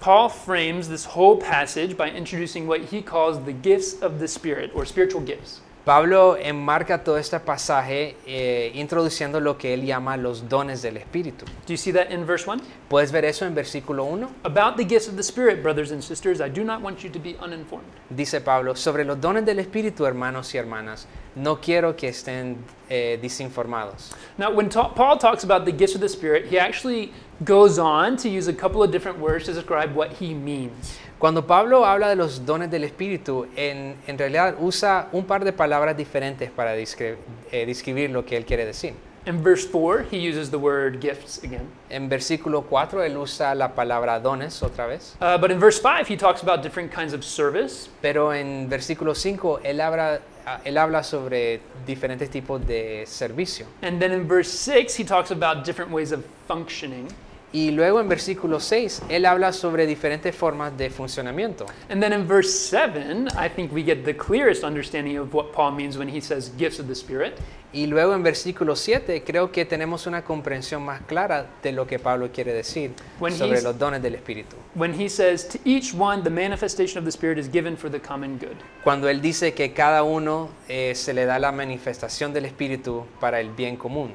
Paul 0.00 0.28
frames 0.28 0.88
this 0.88 1.04
whole 1.04 1.36
passage 1.36 1.96
by 1.96 2.10
introducing 2.10 2.66
what 2.66 2.80
he 2.80 3.02
calls 3.02 3.42
the 3.44 3.52
gifts 3.52 4.00
of 4.02 4.18
the 4.18 4.28
Spirit, 4.28 4.70
or 4.74 4.84
spiritual 4.84 5.20
gifts. 5.20 5.60
Pablo 5.84 6.38
enmarca 6.38 7.04
todo 7.04 7.18
este 7.18 7.38
pasaje 7.40 8.16
eh, 8.26 8.72
introduciendo 8.74 9.38
lo 9.38 9.58
que 9.58 9.74
él 9.74 9.84
llama 9.84 10.16
los 10.16 10.48
dones 10.48 10.80
del 10.80 10.96
Espíritu. 10.96 11.44
Do 11.66 11.74
you 11.74 11.76
see 11.76 11.92
that 11.92 12.10
in 12.10 12.24
verse 12.24 12.46
1? 12.46 12.62
¿Puedes 12.88 13.12
ver 13.12 13.26
eso 13.26 13.44
en 13.44 13.54
versículo 13.54 14.04
1? 14.04 14.26
About 14.44 14.76
the 14.78 14.84
gifts 14.84 15.08
of 15.08 15.16
the 15.16 15.22
Spirit, 15.22 15.62
brothers 15.62 15.92
and 15.92 16.02
sisters, 16.02 16.40
I 16.40 16.48
do 16.48 16.64
not 16.64 16.80
want 16.80 17.04
you 17.04 17.10
to 17.10 17.18
be 17.18 17.36
uninformed. 17.38 17.84
Dice 18.08 18.40
Pablo, 18.40 18.74
sobre 18.76 19.04
los 19.04 19.20
dones 19.20 19.44
del 19.44 19.58
Espíritu, 19.58 20.06
hermanos 20.06 20.54
y 20.54 20.58
hermanas, 20.58 21.06
No 21.36 21.56
quiero 21.60 21.94
que 21.96 22.08
estén 22.08 22.56
eh, 22.88 23.18
desinformados. 23.20 24.12
Now, 24.38 24.52
when 24.52 24.70
ta- 24.70 24.94
Paul 24.94 25.18
talks 25.18 25.44
about 25.44 25.66
the 25.66 25.72
gifts 25.72 25.94
of 25.94 26.00
the 26.00 26.08
Spirit, 26.08 26.46
he 26.46 26.58
actually 26.58 27.12
goes 27.44 27.78
on 27.78 28.16
to 28.18 28.28
use 28.30 28.48
a 28.48 28.54
couple 28.54 28.82
of 28.82 28.90
different 28.90 29.18
words 29.18 29.44
to 29.46 29.52
describe 29.52 29.94
what 29.94 30.12
he 30.12 30.32
means. 30.32 30.96
Cuando 31.24 31.46
Pablo 31.46 31.86
habla 31.86 32.10
de 32.10 32.16
los 32.16 32.44
dones 32.44 32.70
del 32.70 32.84
Espíritu, 32.84 33.46
en, 33.56 33.96
en 34.06 34.18
realidad 34.18 34.56
usa 34.60 35.08
un 35.10 35.24
par 35.24 35.42
de 35.42 35.54
palabras 35.54 35.96
diferentes 35.96 36.50
para 36.50 36.76
descri- 36.76 37.16
eh, 37.50 37.64
describir 37.64 38.10
lo 38.10 38.26
que 38.26 38.36
él 38.36 38.44
quiere 38.44 38.66
decir. 38.66 38.92
In 39.24 39.42
verse 39.42 39.66
4, 39.66 40.04
he 40.12 40.18
uses 40.28 40.50
the 40.50 40.58
word 40.58 41.00
gifts 41.00 41.42
again. 41.42 41.66
En 41.88 42.10
versículo 42.10 42.66
4 42.68 43.02
él 43.04 43.16
usa 43.16 43.54
la 43.54 43.74
palabra 43.74 44.20
dones 44.20 44.62
otra 44.62 44.86
vez, 44.86 45.16
Uh, 45.22 45.38
but 45.38 45.50
in 45.50 45.58
verse 45.58 45.80
5, 45.80 46.06
he 46.06 46.14
talks 46.14 46.42
about 46.42 46.62
different 46.62 46.92
kinds 46.92 47.14
of 47.14 47.24
service. 47.24 47.88
pero 48.02 48.34
en 48.34 48.68
versículo 48.68 49.14
5 49.14 49.60
él 49.64 49.80
habla, 49.80 50.20
ah, 50.44 50.60
él 50.62 50.76
habla 50.76 51.02
sobre 51.02 51.60
diferentes 51.86 52.28
tipos 52.28 52.60
de 52.66 53.04
servicio. 53.06 53.64
And 53.80 53.98
then 53.98 54.12
in 54.12 54.28
verse 54.28 54.50
6, 54.50 54.94
he 54.98 55.04
talks 55.04 55.30
about 55.30 55.64
different 55.64 55.90
ways 55.90 56.12
of 56.12 56.22
functioning. 56.46 57.08
Y 57.54 57.70
luego 57.70 58.00
en 58.00 58.08
versículo 58.08 58.58
6 58.58 59.02
él 59.08 59.24
habla 59.24 59.52
sobre 59.52 59.86
diferentes 59.86 60.34
formas 60.34 60.76
de 60.76 60.90
funcionamiento. 60.90 61.66
And 61.88 62.02
then 62.02 62.12
in 62.12 62.26
verse 62.26 62.50
7, 62.50 63.28
I 63.38 63.48
think 63.48 63.72
we 63.72 63.84
get 63.84 64.04
the 64.04 64.16
clearest 64.16 64.64
understanding 64.64 65.18
of 65.18 65.32
what 65.32 65.52
Paul 65.52 65.70
means 65.70 65.96
when 65.96 66.08
he 66.08 66.20
says 66.20 66.50
gifts 66.58 66.80
of 66.80 66.88
the 66.88 66.96
Spirit. 66.96 67.34
Y 67.72 67.86
luego 67.86 68.12
en 68.14 68.24
versículo 68.24 68.74
7 68.74 69.22
creo 69.22 69.52
que 69.52 69.64
tenemos 69.64 70.08
una 70.08 70.24
comprensión 70.24 70.84
más 70.84 71.02
clara 71.02 71.46
de 71.62 71.70
lo 71.70 71.86
que 71.86 72.00
Pablo 72.00 72.30
quiere 72.32 72.52
decir 72.52 72.90
When 73.20 73.32
sobre 73.32 73.62
los 73.62 73.78
dones 73.78 74.02
del 74.02 74.16
Espíritu. 74.16 74.56
When 74.74 74.92
he 74.92 75.08
says, 75.08 75.46
To 75.50 75.58
each 75.64 75.94
one, 75.94 76.24
the 76.24 76.30
manifestation 76.30 76.98
of 76.98 77.04
the 77.04 77.12
Spirit 77.12 77.38
is 77.38 77.48
given 77.48 77.76
for 77.76 77.88
the 77.88 78.00
common 78.00 78.36
good. 78.38 78.56
Cuando 78.82 79.08
él 79.08 79.20
dice 79.20 79.54
que 79.54 79.72
cada 79.72 80.02
uno 80.02 80.48
eh, 80.68 80.96
se 80.96 81.14
le 81.14 81.24
da 81.24 81.38
la 81.38 81.52
manifestación 81.52 82.32
del 82.32 82.46
Espíritu 82.46 83.06
para 83.20 83.38
el 83.38 83.50
bien 83.50 83.76
común. 83.76 84.10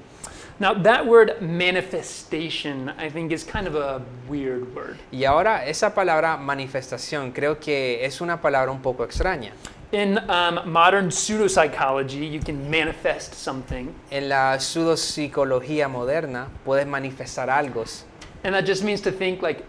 Now, 0.61 0.73
that 0.73 1.07
word 1.07 1.41
manifestation, 1.41 2.89
I 2.97 3.09
think, 3.09 3.31
is 3.31 3.45
kind 3.45 3.65
of 3.65 3.75
a 3.75 4.01
weird 4.27 4.75
word. 4.75 4.97
Y 5.09 5.23
ahora 5.23 5.65
esa 5.65 5.93
palabra 5.93 6.35
manifestación 6.35 7.31
creo 7.31 7.59
que 7.61 8.03
es 8.03 8.19
una 8.19 8.41
palabra 8.41 8.69
un 8.69 8.81
poco 8.81 9.05
extraña. 9.05 9.51
In 9.93 10.17
um, 10.29 10.69
modern 10.69 11.09
pseudopsychology, 11.11 12.29
you 12.29 12.41
can 12.41 12.69
manifest 12.69 13.33
something, 13.35 13.95
En 14.11 14.27
la 14.27 14.59
pseudopsicología 14.59 15.87
moderna 15.87 16.47
puedes 16.65 16.85
manifestar 16.85 17.49
algo 17.49 17.85
and 18.43 18.53
that 18.53 18.65
just 18.65 18.83
means 18.83 19.01
to 19.01 19.11
think 19.11 19.41
like 19.41 19.63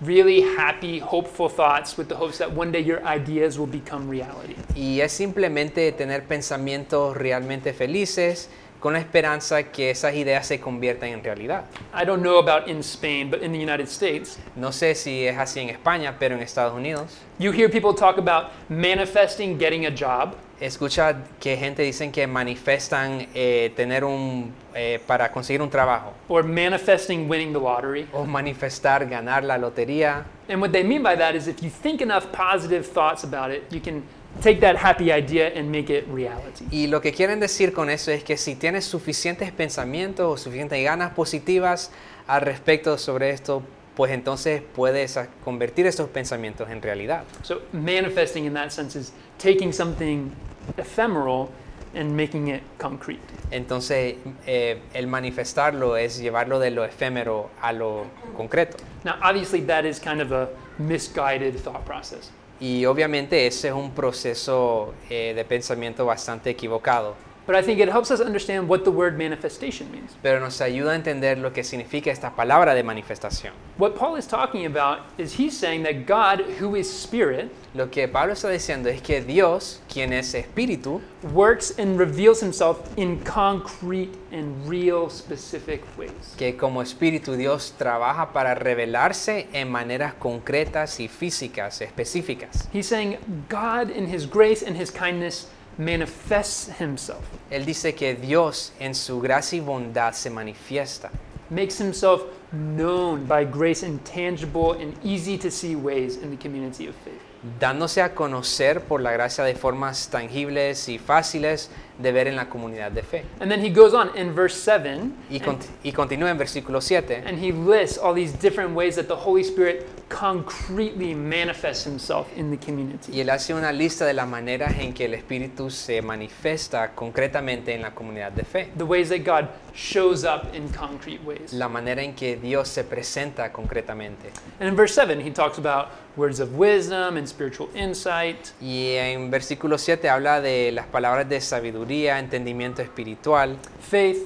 really 0.00 0.42
happy, 0.42 0.98
hopeful 0.98 1.48
thoughts 1.48 1.96
with 1.96 2.08
the 2.08 2.14
hopes 2.14 2.38
that 2.38 2.52
one 2.52 2.70
day 2.70 2.80
your 2.80 3.04
ideas 3.04 3.58
will 3.58 3.66
become 3.66 4.08
reality. 4.08 4.54
y 4.74 5.00
es 5.00 5.12
simplemente 5.12 5.90
tener 5.92 6.24
pensamientos 6.24 7.16
realmente 7.16 7.72
felices 7.72 8.48
con 8.86 8.92
la 8.92 9.00
esperanza 9.00 9.64
que 9.64 9.90
esas 9.90 10.14
ideas 10.14 10.46
se 10.46 10.60
conviertan 10.60 11.08
en 11.08 11.24
realidad. 11.24 11.64
I 11.92 12.04
don't 12.04 12.22
know 12.22 12.38
about 12.38 12.68
in 12.68 12.78
Spain, 12.84 13.28
but 13.28 13.42
in 13.42 13.50
the 13.50 13.58
United 13.58 13.88
States, 13.88 14.38
No 14.54 14.70
sé 14.70 14.94
si 14.94 15.26
es 15.26 15.36
así 15.36 15.58
en 15.58 15.70
España, 15.70 16.14
pero 16.20 16.36
en 16.36 16.40
Estados 16.40 16.72
Unidos 16.72 17.18
you 17.40 17.50
hear 17.50 17.68
people 17.68 17.92
talk 17.92 18.16
about 18.16 18.52
manifesting 18.68 19.58
getting 19.58 19.86
a 19.86 19.90
job, 19.90 20.36
escucha 20.60 21.16
que 21.40 21.56
gente 21.56 21.82
dicen 21.82 22.12
que 22.12 22.28
manifestan 22.28 23.26
eh, 23.34 23.72
tener 23.74 24.04
un 24.04 24.54
eh, 24.72 25.00
para 25.04 25.32
conseguir 25.32 25.60
un 25.62 25.68
trabajo 25.68 26.12
or 26.28 26.44
manifesting 26.44 27.28
winning 27.28 27.52
the 27.52 27.58
lottery. 27.58 28.06
o 28.12 28.24
manifestar 28.24 29.04
ganar 29.08 29.42
la 29.42 29.58
lotería 29.58 30.24
And 30.48 30.60
what 30.60 30.70
they 30.70 30.84
mean 30.84 31.02
by 31.02 31.16
that 31.16 31.34
is 31.34 31.48
if 31.48 31.60
you 31.60 31.70
think 31.70 32.00
enough 32.00 32.30
positive 32.30 32.86
thoughts 32.86 33.24
about 33.24 33.50
it, 33.50 33.64
you 33.72 33.80
can 33.80 34.04
take 34.42 34.60
that 34.60 34.76
happy 34.76 35.12
idea 35.12 35.52
and 35.54 35.70
make 35.70 35.90
it 35.90 36.06
reality. 36.08 36.66
Y 36.70 36.86
lo 36.86 37.00
que 37.00 37.12
quieren 37.12 37.40
decir 37.40 37.72
con 37.72 37.90
eso 37.90 38.10
es 38.10 38.24
que 38.24 38.36
si 38.36 38.54
tienes 38.54 38.84
suficientes 38.84 39.52
pensamientos 39.52 40.26
o 40.26 40.36
suficientes 40.36 40.82
ganas 40.84 41.12
positivas 41.12 41.90
al 42.26 42.42
respecto 42.42 42.98
sobre 42.98 43.30
esto, 43.30 43.62
pues 43.94 44.12
entonces 44.12 44.62
puedes 44.74 45.18
convertir 45.44 45.86
esos 45.86 46.08
pensamientos 46.10 46.68
en 46.70 46.82
realidad. 46.82 47.24
So 47.42 47.62
manifesting 47.72 48.44
in 48.44 48.54
that 48.54 48.70
sense 48.70 48.98
is 48.98 49.12
taking 49.38 49.72
something 49.72 50.30
ephemeral 50.76 51.48
and 51.94 52.14
making 52.14 52.48
it 52.48 52.62
concrete. 52.78 53.22
Entonces, 53.50 54.16
eh, 54.46 54.80
el 54.92 55.06
manifestarlo 55.06 55.96
es 55.96 56.18
llevarlo 56.18 56.58
de 56.58 56.70
lo 56.70 56.84
efímero 56.84 57.50
a 57.62 57.72
lo 57.72 58.06
concreto. 58.36 58.76
Now, 59.04 59.14
obviously, 59.22 59.62
that 59.62 59.84
is 59.84 59.98
kind 59.98 60.20
of 60.20 60.32
a 60.32 60.48
misguided 60.78 61.58
thought 61.58 61.84
process. 61.86 62.30
Y 62.58 62.86
obviamente 62.86 63.46
ese 63.46 63.68
es 63.68 63.74
un 63.74 63.90
proceso 63.90 64.94
eh, 65.10 65.34
de 65.34 65.44
pensamiento 65.44 66.06
bastante 66.06 66.50
equivocado, 66.50 67.14
But 67.46 67.54
I 67.54 67.62
think 67.62 67.78
it 67.80 67.88
helps 67.88 68.10
us 68.10 68.20
understand 68.20 68.68
what 68.68 68.82
the 68.84 68.90
word 68.90 69.16
manifestation 69.16 69.90
means. 69.92 70.16
pero 70.22 70.40
nos 70.40 70.60
ayuda 70.60 70.92
a 70.92 70.94
entender 70.96 71.38
lo 71.38 71.52
que 71.52 71.62
significa 71.62 72.10
esta 72.10 72.34
palabra 72.34 72.74
de 72.74 72.82
manifestación. 72.82 73.52
What 73.78 73.94
Paul 73.96 74.16
is 74.18 74.26
talking 74.26 74.66
about 74.66 75.00
is 75.16 75.38
he's 75.38 75.56
saying 75.56 75.84
that 75.84 76.06
God, 76.06 76.40
who 76.60 76.74
is 76.76 76.88
spirit, 76.90 77.50
Lo 77.74 77.90
que 77.90 78.08
Pablo 78.08 78.32
está 78.32 78.48
diciendo 78.48 78.88
es 78.88 79.02
que 79.02 79.20
Dios, 79.20 79.80
quien 79.92 80.12
es 80.14 80.32
espíritu, 80.34 81.02
works 81.34 81.78
and 81.78 81.98
reveals 81.98 82.40
himself 82.42 82.78
in 82.96 83.20
concrete 83.22 84.10
and 84.32 84.66
real 84.66 85.10
specific 85.10 85.82
ways. 85.98 86.34
que 86.38 86.56
como 86.56 86.80
espíritu 86.82 87.36
Dios 87.36 87.74
trabaja 87.78 88.32
para 88.32 88.54
revelarse 88.54 89.48
en 89.52 89.70
maneras 89.70 90.14
concretas 90.14 90.98
y 91.00 91.08
físicas, 91.08 91.80
específicas. 91.82 92.68
He's 92.72 92.86
saying 92.86 93.18
God, 93.50 93.90
in 93.90 94.06
his 94.12 94.26
grace 94.26 94.62
and 94.66 94.76
his 94.76 94.90
kindness, 94.90 95.48
manifests 95.78 96.68
himself, 96.80 97.24
Él 97.50 97.64
dice 97.64 97.94
que 97.94 98.14
Dios 98.14 98.72
en 98.78 98.94
su 98.94 99.20
gracia 99.20 99.58
y 99.58 99.60
bondad 99.60 100.12
se 100.14 100.30
manifiesta, 100.30 101.10
makes 101.50 101.80
himself 101.80 102.22
known 102.52 103.26
by 103.26 103.44
grace 103.44 103.82
in 103.84 103.98
tangible 104.00 104.72
and 104.72 104.94
easy 105.04 105.36
to 105.38 105.50
see 105.50 105.76
ways 105.76 106.16
in 106.16 106.30
the 106.30 106.36
community 106.36 106.88
of 106.88 106.94
faith. 107.04 107.20
dándose 107.60 108.02
a 108.02 108.14
conocer 108.14 108.80
por 108.80 109.00
la 109.00 109.12
gracia 109.12 109.44
de 109.44 109.54
formas 109.54 110.08
tangibles 110.08 110.88
y 110.88 110.98
fáciles 110.98 111.70
de 111.98 112.12
ver 112.12 112.28
en 112.28 112.36
la 112.36 112.48
comunidad 112.48 112.90
de 112.92 113.02
fe. 113.02 113.24
And 113.40 113.50
then 113.50 113.64
he 113.64 113.70
goes 113.70 113.94
on 113.94 114.10
in 114.16 114.34
verse 114.34 114.54
7 114.54 115.12
Y, 115.30 115.36
and, 115.36 115.44
conti- 115.44 115.68
y 115.82 115.92
continúa 115.92 116.30
en 116.30 116.38
versículo 116.38 116.80
7 116.80 117.22
and 117.26 117.38
he 117.38 117.52
lists 117.52 117.98
all 117.98 118.14
these 118.14 118.32
different 118.40 118.74
ways 118.74 118.96
that 118.96 119.06
the 119.08 119.14
Holy 119.16 119.42
Spirit 119.42 119.86
concretely 120.08 121.14
manifests 121.14 121.84
himself 121.84 122.26
in 122.36 122.50
the 122.50 122.56
community. 122.58 123.12
y 123.12 123.20
él 123.20 123.30
hace 123.30 123.54
una 123.54 123.72
lista 123.72 124.04
de 124.06 124.12
las 124.14 124.28
maneras 124.28 124.74
en 124.78 124.92
que 124.92 125.04
el 125.06 125.14
Espíritu 125.14 125.70
se 125.70 126.02
manifiesta 126.02 126.92
concretamente 126.94 127.74
en 127.74 127.82
la 127.82 127.92
comunidad 127.94 128.32
de 128.32 128.44
fe. 128.44 128.68
The 128.76 128.84
ways 128.84 129.08
that 129.08 129.24
God 129.24 129.48
shows 129.74 130.24
up 130.24 130.54
in 130.54 130.68
concrete 130.68 131.20
ways. 131.24 131.52
La 131.52 131.68
manera 131.68 132.02
en 132.02 132.14
que 132.14 132.36
Dios 132.36 132.68
se 132.68 132.84
presenta 132.84 133.52
concretamente. 133.52 134.30
And 134.60 134.68
in 134.68 134.76
verse 134.76 134.94
7, 134.94 135.20
he 135.20 135.30
talks 135.30 135.58
about 135.58 135.88
words 136.16 136.40
of 136.40 136.54
wisdom 136.56 137.16
and 137.18 137.26
spiritual 137.28 137.68
insight, 137.74 138.36
Y 138.60 138.92
en 138.96 139.30
versículo 139.30 139.76
7 139.76 140.08
habla 140.08 140.40
de 140.40 140.72
las 140.72 140.86
palabras 140.86 141.28
de 141.28 141.40
sabiduría, 141.40 141.85
entendimiento 141.90 142.82
espiritual, 142.82 143.56
faith, 143.80 144.18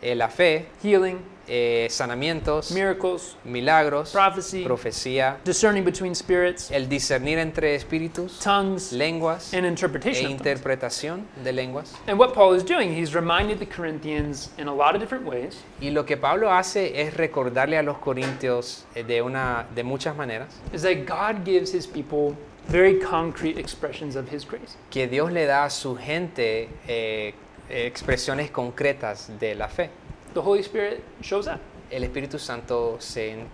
eh, 0.00 0.14
la 0.14 0.28
fe, 0.28 0.66
healing, 0.82 1.18
eh, 1.50 1.86
sanamientos, 1.90 2.70
miracles, 2.72 3.36
milagros, 3.42 4.12
prophecy, 4.12 4.62
profecía, 4.64 5.38
discerning 5.44 5.82
between 5.82 6.14
spirits, 6.14 6.70
el 6.70 6.88
discernir 6.88 7.38
entre 7.38 7.74
espíritus, 7.74 8.38
tongues, 8.38 8.92
lenguas 8.92 9.54
and 9.54 9.64
e 9.64 9.68
interpretation 9.68 10.26
tongues. 10.26 10.40
interpretación 10.40 11.26
de 11.42 11.52
lenguas. 11.52 11.94
And 12.06 12.18
what 12.18 12.34
Paul 12.34 12.54
is 12.54 12.62
doing, 12.62 12.94
he's 12.94 13.14
reminded 13.14 13.58
the 13.58 13.66
Corinthians 13.66 14.50
in 14.58 14.68
a 14.68 14.74
lot 14.74 14.94
of 14.94 15.00
different 15.00 15.24
ways 15.24 15.56
Y 15.80 15.90
lo 15.90 16.04
que 16.04 16.18
Pablo 16.18 16.52
hace 16.52 17.00
es 17.00 17.14
recordarle 17.14 17.78
a 17.78 17.82
los 17.82 17.96
corintios 17.96 18.84
eh, 18.94 19.02
de, 19.02 19.22
una, 19.22 19.66
de 19.74 19.82
muchas 19.84 20.14
maneras 20.16 20.48
is 20.74 20.82
that 20.82 21.06
God 21.06 21.46
gives 21.46 21.72
his 21.72 21.86
people 21.86 22.36
very 22.68 22.98
concrete 22.98 23.58
expressions 23.58 24.14
of 24.16 24.28
his 24.28 24.44
grace. 24.44 24.76
que 24.90 25.06
Dios 25.06 25.32
le 25.32 25.46
da 25.46 25.64
a 25.64 25.70
su 25.70 25.96
gente 25.96 26.68
eh, 26.86 27.34
expresiones 27.68 28.50
concretas 28.50 29.28
de 29.38 29.54
la 29.54 29.68
fe. 29.68 29.90
The 30.34 30.40
Holy 30.40 30.62
Spirit 30.62 31.02
shows 31.22 31.46
up 31.46 31.60
El 31.90 32.04
Espíritu 32.04 32.38
Santo 32.38 32.96
se, 33.00 33.44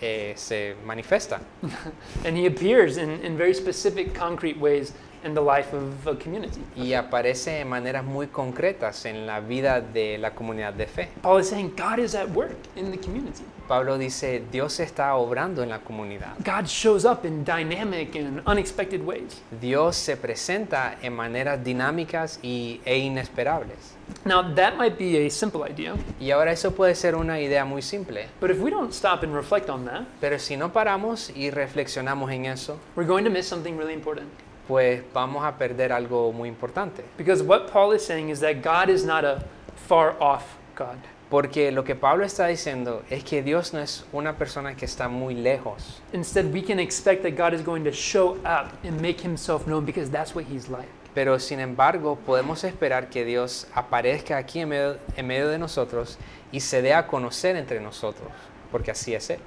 eh, 0.00 0.32
se 0.36 0.74
manifiesta 0.84 1.40
and 2.24 2.36
he 2.36 2.46
appears 2.46 2.96
in, 2.96 3.10
in 3.22 3.36
very 3.36 3.54
specific, 3.54 4.14
concrete 4.14 4.58
ways 4.58 4.92
in 5.24 5.34
the 5.34 5.40
life 5.40 5.72
of 5.72 6.06
a 6.06 6.14
community. 6.16 6.60
y 6.76 6.94
aparece 6.94 7.50
de 7.52 7.64
maneras 7.64 8.04
muy 8.04 8.26
concretas 8.26 9.04
en 9.06 9.26
la 9.26 9.40
vida 9.40 9.80
de 9.80 10.18
la 10.18 10.30
comunidad 10.34 10.74
de 10.74 10.86
fe. 10.86 11.08
Paul 11.22 11.40
is 11.40 11.48
saying 11.48 11.74
God 11.76 11.98
is 11.98 12.14
at 12.14 12.28
work 12.30 12.56
in 12.76 12.90
the 12.90 12.98
community. 12.98 13.44
Pablo 13.68 13.98
dice, 13.98 14.42
Dios 14.50 14.80
está 14.80 15.14
obrando 15.16 15.62
en 15.62 15.68
la 15.68 15.80
comunidad. 15.80 16.34
God 16.38 16.66
shows 16.66 17.04
up 17.04 17.24
in 17.24 17.44
dynamic 17.44 18.16
and 18.16 18.40
unexpected 18.46 19.04
ways. 19.04 19.42
Dios 19.60 19.96
se 19.96 20.16
presenta 20.16 20.96
en 21.02 21.14
maneras 21.14 21.62
dinámicas 21.62 22.38
y, 22.42 22.80
e 22.84 22.96
inesperables. 22.96 23.94
Now, 24.24 24.42
that 24.54 24.76
might 24.76 24.96
be 24.98 25.26
a 25.26 25.30
simple 25.30 25.62
idea, 25.70 25.94
Y 26.18 26.30
ahora 26.30 26.52
eso 26.52 26.74
puede 26.74 26.94
ser 26.94 27.14
una 27.14 27.38
idea 27.40 27.64
muy 27.66 27.82
simple, 27.82 28.26
but 28.40 28.50
if 28.50 28.58
we 28.58 28.70
don't 28.70 28.92
stop 28.92 29.22
and 29.22 29.34
reflect 29.34 29.68
on 29.68 29.84
that, 29.84 30.06
pero 30.18 30.38
si 30.38 30.56
no 30.56 30.72
paramos 30.72 31.30
y 31.36 31.50
reflexionamos 31.50 32.32
en 32.32 32.46
eso, 32.46 32.78
we're 32.96 33.06
going 33.06 33.24
to 33.24 33.30
miss 33.30 33.46
something 33.46 33.76
really 33.76 33.92
important. 33.92 34.28
pues 34.66 35.02
vamos 35.12 35.44
a 35.44 35.56
perder 35.56 35.92
algo 35.92 36.32
muy 36.32 36.48
importante. 36.48 37.04
Because 37.16 37.42
what 37.42 37.70
Paul 37.70 37.92
is 37.94 38.04
saying 38.04 38.30
is 38.30 38.40
that 38.40 38.62
God 38.62 38.88
is 38.88 39.04
not 39.04 39.24
a 39.24 39.44
far 39.76 40.16
off 40.20 40.56
God. 40.74 40.98
Porque 41.30 41.70
lo 41.72 41.84
que 41.84 41.94
Pablo 41.94 42.24
está 42.24 42.46
diciendo 42.46 43.02
es 43.10 43.22
que 43.22 43.42
Dios 43.42 43.74
no 43.74 43.80
es 43.80 44.04
una 44.12 44.38
persona 44.38 44.74
que 44.74 44.86
está 44.86 45.08
muy 45.08 45.34
lejos. 45.34 46.00
Instead, 46.14 46.46
we 46.54 46.62
can 46.62 46.80
expect 46.80 47.22
that 47.22 47.36
God 47.36 47.52
is 47.52 47.62
going 47.62 47.84
to 47.84 47.92
show 47.92 48.38
up 48.46 48.72
and 48.82 49.00
make 49.02 49.22
himself 49.22 49.66
known 49.66 49.84
because 49.84 50.10
that's 50.10 50.34
what 50.34 50.46
he's 50.50 50.68
like. 50.68 50.88
Pero 51.14 51.38
sin 51.38 51.60
embargo, 51.60 52.16
podemos 52.24 52.64
esperar 52.64 53.10
que 53.10 53.24
Dios 53.24 53.66
aparezca 53.74 54.38
aquí 54.38 54.60
en 54.60 54.70
medio, 54.70 54.98
en 55.16 55.26
medio 55.26 55.48
de 55.48 55.58
nosotros 55.58 56.16
y 56.50 56.60
se 56.60 56.80
dé 56.80 56.94
a 56.94 57.06
conocer 57.06 57.56
entre 57.56 57.80
nosotros, 57.80 58.28
porque 58.70 58.90
así 58.90 59.14
es 59.14 59.28
Él. 59.28 59.40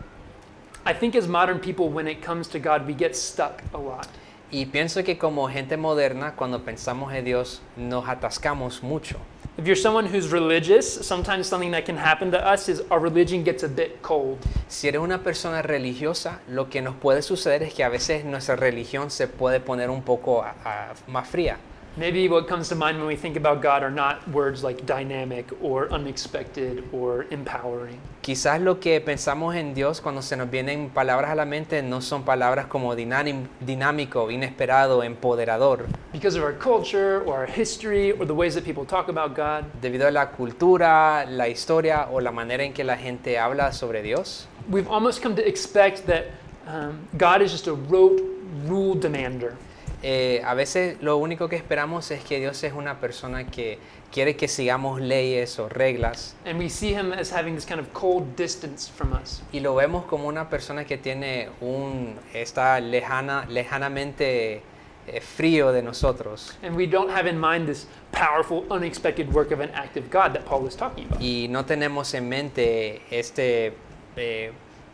I 0.86 0.94
think 0.94 1.16
as 1.16 1.28
modern 1.28 1.60
people, 1.60 1.90
when 1.90 2.08
it 2.08 2.24
comes 2.24 2.48
to 2.50 2.60
God, 2.60 2.88
we 2.88 2.94
get 2.94 3.16
stuck 3.16 3.64
a 3.74 3.78
lot. 3.78 4.08
Y 4.52 4.66
pienso 4.66 5.04
que 5.04 5.18
como 5.18 5.48
gente 5.48 5.78
moderna, 5.78 6.36
cuando 6.36 6.64
pensamos 6.64 7.14
en 7.14 7.24
Dios, 7.24 7.62
nos 7.78 8.08
atascamos 8.08 8.84
mucho. 8.84 9.18
If 9.58 9.68
you're 9.68 9.76
someone 9.76 10.06
who's 10.06 10.32
religious, 10.32 10.88
sometimes 11.06 11.46
something 11.46 11.72
that 11.72 11.86
can 11.86 11.98
happen 11.98 12.32
to 12.32 12.38
us 12.40 12.70
is 12.70 12.82
our 12.90 13.00
religion 13.00 13.44
gets 13.44 13.64
a 13.64 13.68
bit 13.68 14.02
cold. 14.02 14.38
Si 14.70 14.88
eres 14.88 15.02
una 15.02 15.18
persona 15.22 15.62
religiosa, 15.62 16.40
lo 16.48 16.70
que 16.70 16.82
nos 16.82 16.96
puede 16.96 17.22
suceder 17.22 17.62
es 17.64 17.74
que 17.74 17.84
a 17.84 17.90
veces 17.90 18.24
nuestra 18.24 18.56
religión 18.56 19.12
se 19.12 19.28
puede 19.28 19.60
poner 19.60 19.90
un 19.90 20.04
poco 20.04 20.42
a- 20.42 20.94
más 21.08 21.28
fría. 21.28 21.58
Maybe 21.98 22.30
what 22.30 22.48
comes 22.48 22.70
to 22.70 22.76
mind 22.76 23.00
when 23.00 23.08
we 23.08 23.18
think 23.18 23.36
about 23.36 23.62
God 23.62 23.84
are 23.84 23.92
not 23.92 24.26
words 24.30 24.64
like 24.64 24.86
dynamic 24.86 25.52
or 25.62 25.92
unexpected 25.92 26.88
or 26.94 27.26
empowering. 27.32 28.00
Quizás 28.22 28.62
lo 28.62 28.80
que 28.80 29.02
pensamos 29.02 29.56
en 29.56 29.74
Dios 29.74 30.00
cuando 30.00 30.22
se 30.22 30.38
nos 30.38 30.50
vienen 30.50 30.90
palabras 30.90 31.32
a 31.32 31.36
la 31.36 31.44
mente 31.44 31.82
no 31.82 32.00
son 32.00 32.24
palabras 32.24 32.68
como 32.68 32.96
dinámico, 32.96 34.32
inesperado, 34.32 35.04
empoderador. 35.04 35.88
Because 36.14 36.38
of 36.38 36.44
our 36.44 36.54
culture 36.54 37.24
or 37.26 37.40
our 37.40 37.46
history 37.46 38.14
or 38.14 38.26
the 38.26 38.34
ways 38.34 38.56
that 38.56 38.64
people 38.64 38.86
talk 38.86 39.10
about 39.10 39.36
God, 39.36 39.66
Debido 39.82 40.08
a 40.08 40.12
la 40.12 40.28
cultura, 40.32 41.26
la 41.28 41.50
historia 41.50 42.08
o 42.10 42.22
la 42.22 42.32
manera 42.32 42.64
en 42.64 42.72
que 42.72 42.86
la 42.86 42.96
gente 42.96 43.38
habla 43.38 43.74
sobre 43.74 44.02
Dios, 44.02 44.48
we've 44.70 44.88
almost 44.90 45.22
come 45.22 45.36
to 45.36 45.46
expect 45.46 46.06
that 46.08 46.28
um, 46.68 47.06
God 47.18 47.42
is 47.42 47.52
just 47.52 47.68
a 47.68 47.74
rote 47.74 48.22
rule 48.66 48.96
demander. 48.96 49.58
Eh, 50.04 50.42
a 50.46 50.54
veces 50.56 50.98
lo 51.02 51.18
único 51.18 51.48
que 51.48 51.56
esperamos 51.56 52.10
es 52.12 52.24
que 52.24 52.40
Dios 52.40 52.64
es 52.64 52.74
una 52.74 53.00
persona 53.00 53.46
que 53.48 53.78
quiere 54.12 54.36
que 54.36 54.48
sigamos 54.48 55.00
leyes 55.00 55.58
o 55.60 55.70
reglas 55.70 56.36
And 56.46 56.58
we 56.60 56.70
see 56.70 56.94
him 56.94 57.14
as 57.14 57.32
having 57.32 57.56
this 57.56 57.66
kind 57.66 57.80
of 57.80 57.88
cold 57.94 58.36
distance 58.36 58.90
from 58.92 59.14
us. 59.14 59.42
y 59.52 59.60
lo 59.60 59.76
vemos 59.76 60.06
como 60.06 60.28
una 60.28 60.50
persona 60.50 60.86
que 60.86 60.98
tiene 60.98 61.50
un 61.62 62.16
está 62.34 62.80
lejana 62.80 63.46
lejanamente 63.48 64.62
eh, 65.08 65.22
frío 65.22 65.72
de 65.72 65.82
nosotros 65.84 66.58
And 66.64 66.76
we 66.76 66.88
don't 66.88 67.10
have 67.10 67.28
in 67.30 67.40
mind 67.40 67.68
this 67.68 67.88
powerful, 68.12 68.66
unexpected 68.70 69.32
work 69.34 69.52
of 69.52 69.60
an 69.60 69.70
active 69.74 70.10
God 70.12 70.34
that 70.34 70.46
Paul 70.46 70.68
is 70.68 70.76
talking 70.76 71.06
about. 71.06 71.22
y 71.22 71.48
no 71.50 71.64
tenemos 71.66 72.14
en 72.14 72.28
mente 72.28 73.02
este 73.12 73.74
eh, 74.16 74.52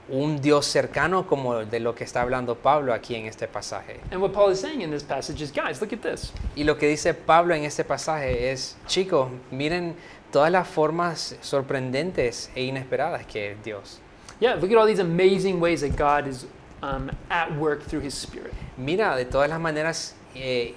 un 0.09 0.39
Dios 0.41 0.65
cercano 0.65 1.27
como 1.27 1.65
de 1.65 1.79
lo 1.79 1.93
que 1.95 2.03
está 2.03 2.21
hablando 2.21 2.55
Pablo 2.55 2.93
aquí 2.93 3.15
en 3.15 3.25
este 3.25 3.47
pasaje. 3.47 3.99
And 4.11 4.21
what 4.21 4.31
Paul 4.31 4.51
is 4.51 4.59
saying 4.59 4.81
in 4.81 4.89
this 4.91 5.03
passage 5.03 5.41
is, 5.41 5.51
guys, 5.51 5.81
look 5.81 5.91
at 5.93 6.01
this. 6.01 6.31
Y 6.55 6.63
lo 6.63 6.77
que 6.77 6.87
dice 6.87 7.13
Pablo 7.13 7.53
en 7.53 7.63
este 7.63 7.83
pasaje 7.83 8.51
es, 8.51 8.75
chicos, 8.87 9.29
miren 9.51 9.95
todas 10.31 10.51
las 10.51 10.67
formas 10.67 11.35
sorprendentes 11.41 12.49
e 12.55 12.63
inesperadas 12.63 13.25
que 13.25 13.51
es 13.51 13.63
Dios. 13.63 13.99
Yeah, 14.39 14.55
look 14.55 14.71
at 14.71 14.77
all 14.77 14.85
these 14.87 14.99
amazing 15.01 15.59
ways 15.59 15.81
that 15.81 15.95
God 15.97 16.27
is 16.27 16.45
um, 16.83 17.09
at 17.29 17.51
work 17.57 17.83
through 17.83 18.03
his 18.05 18.13
spirit. 18.13 18.53
Mira 18.77 19.15
de 19.15 19.25
todas 19.25 19.49
las 19.49 19.59
maneras 19.59 20.13
eh, 20.35 20.75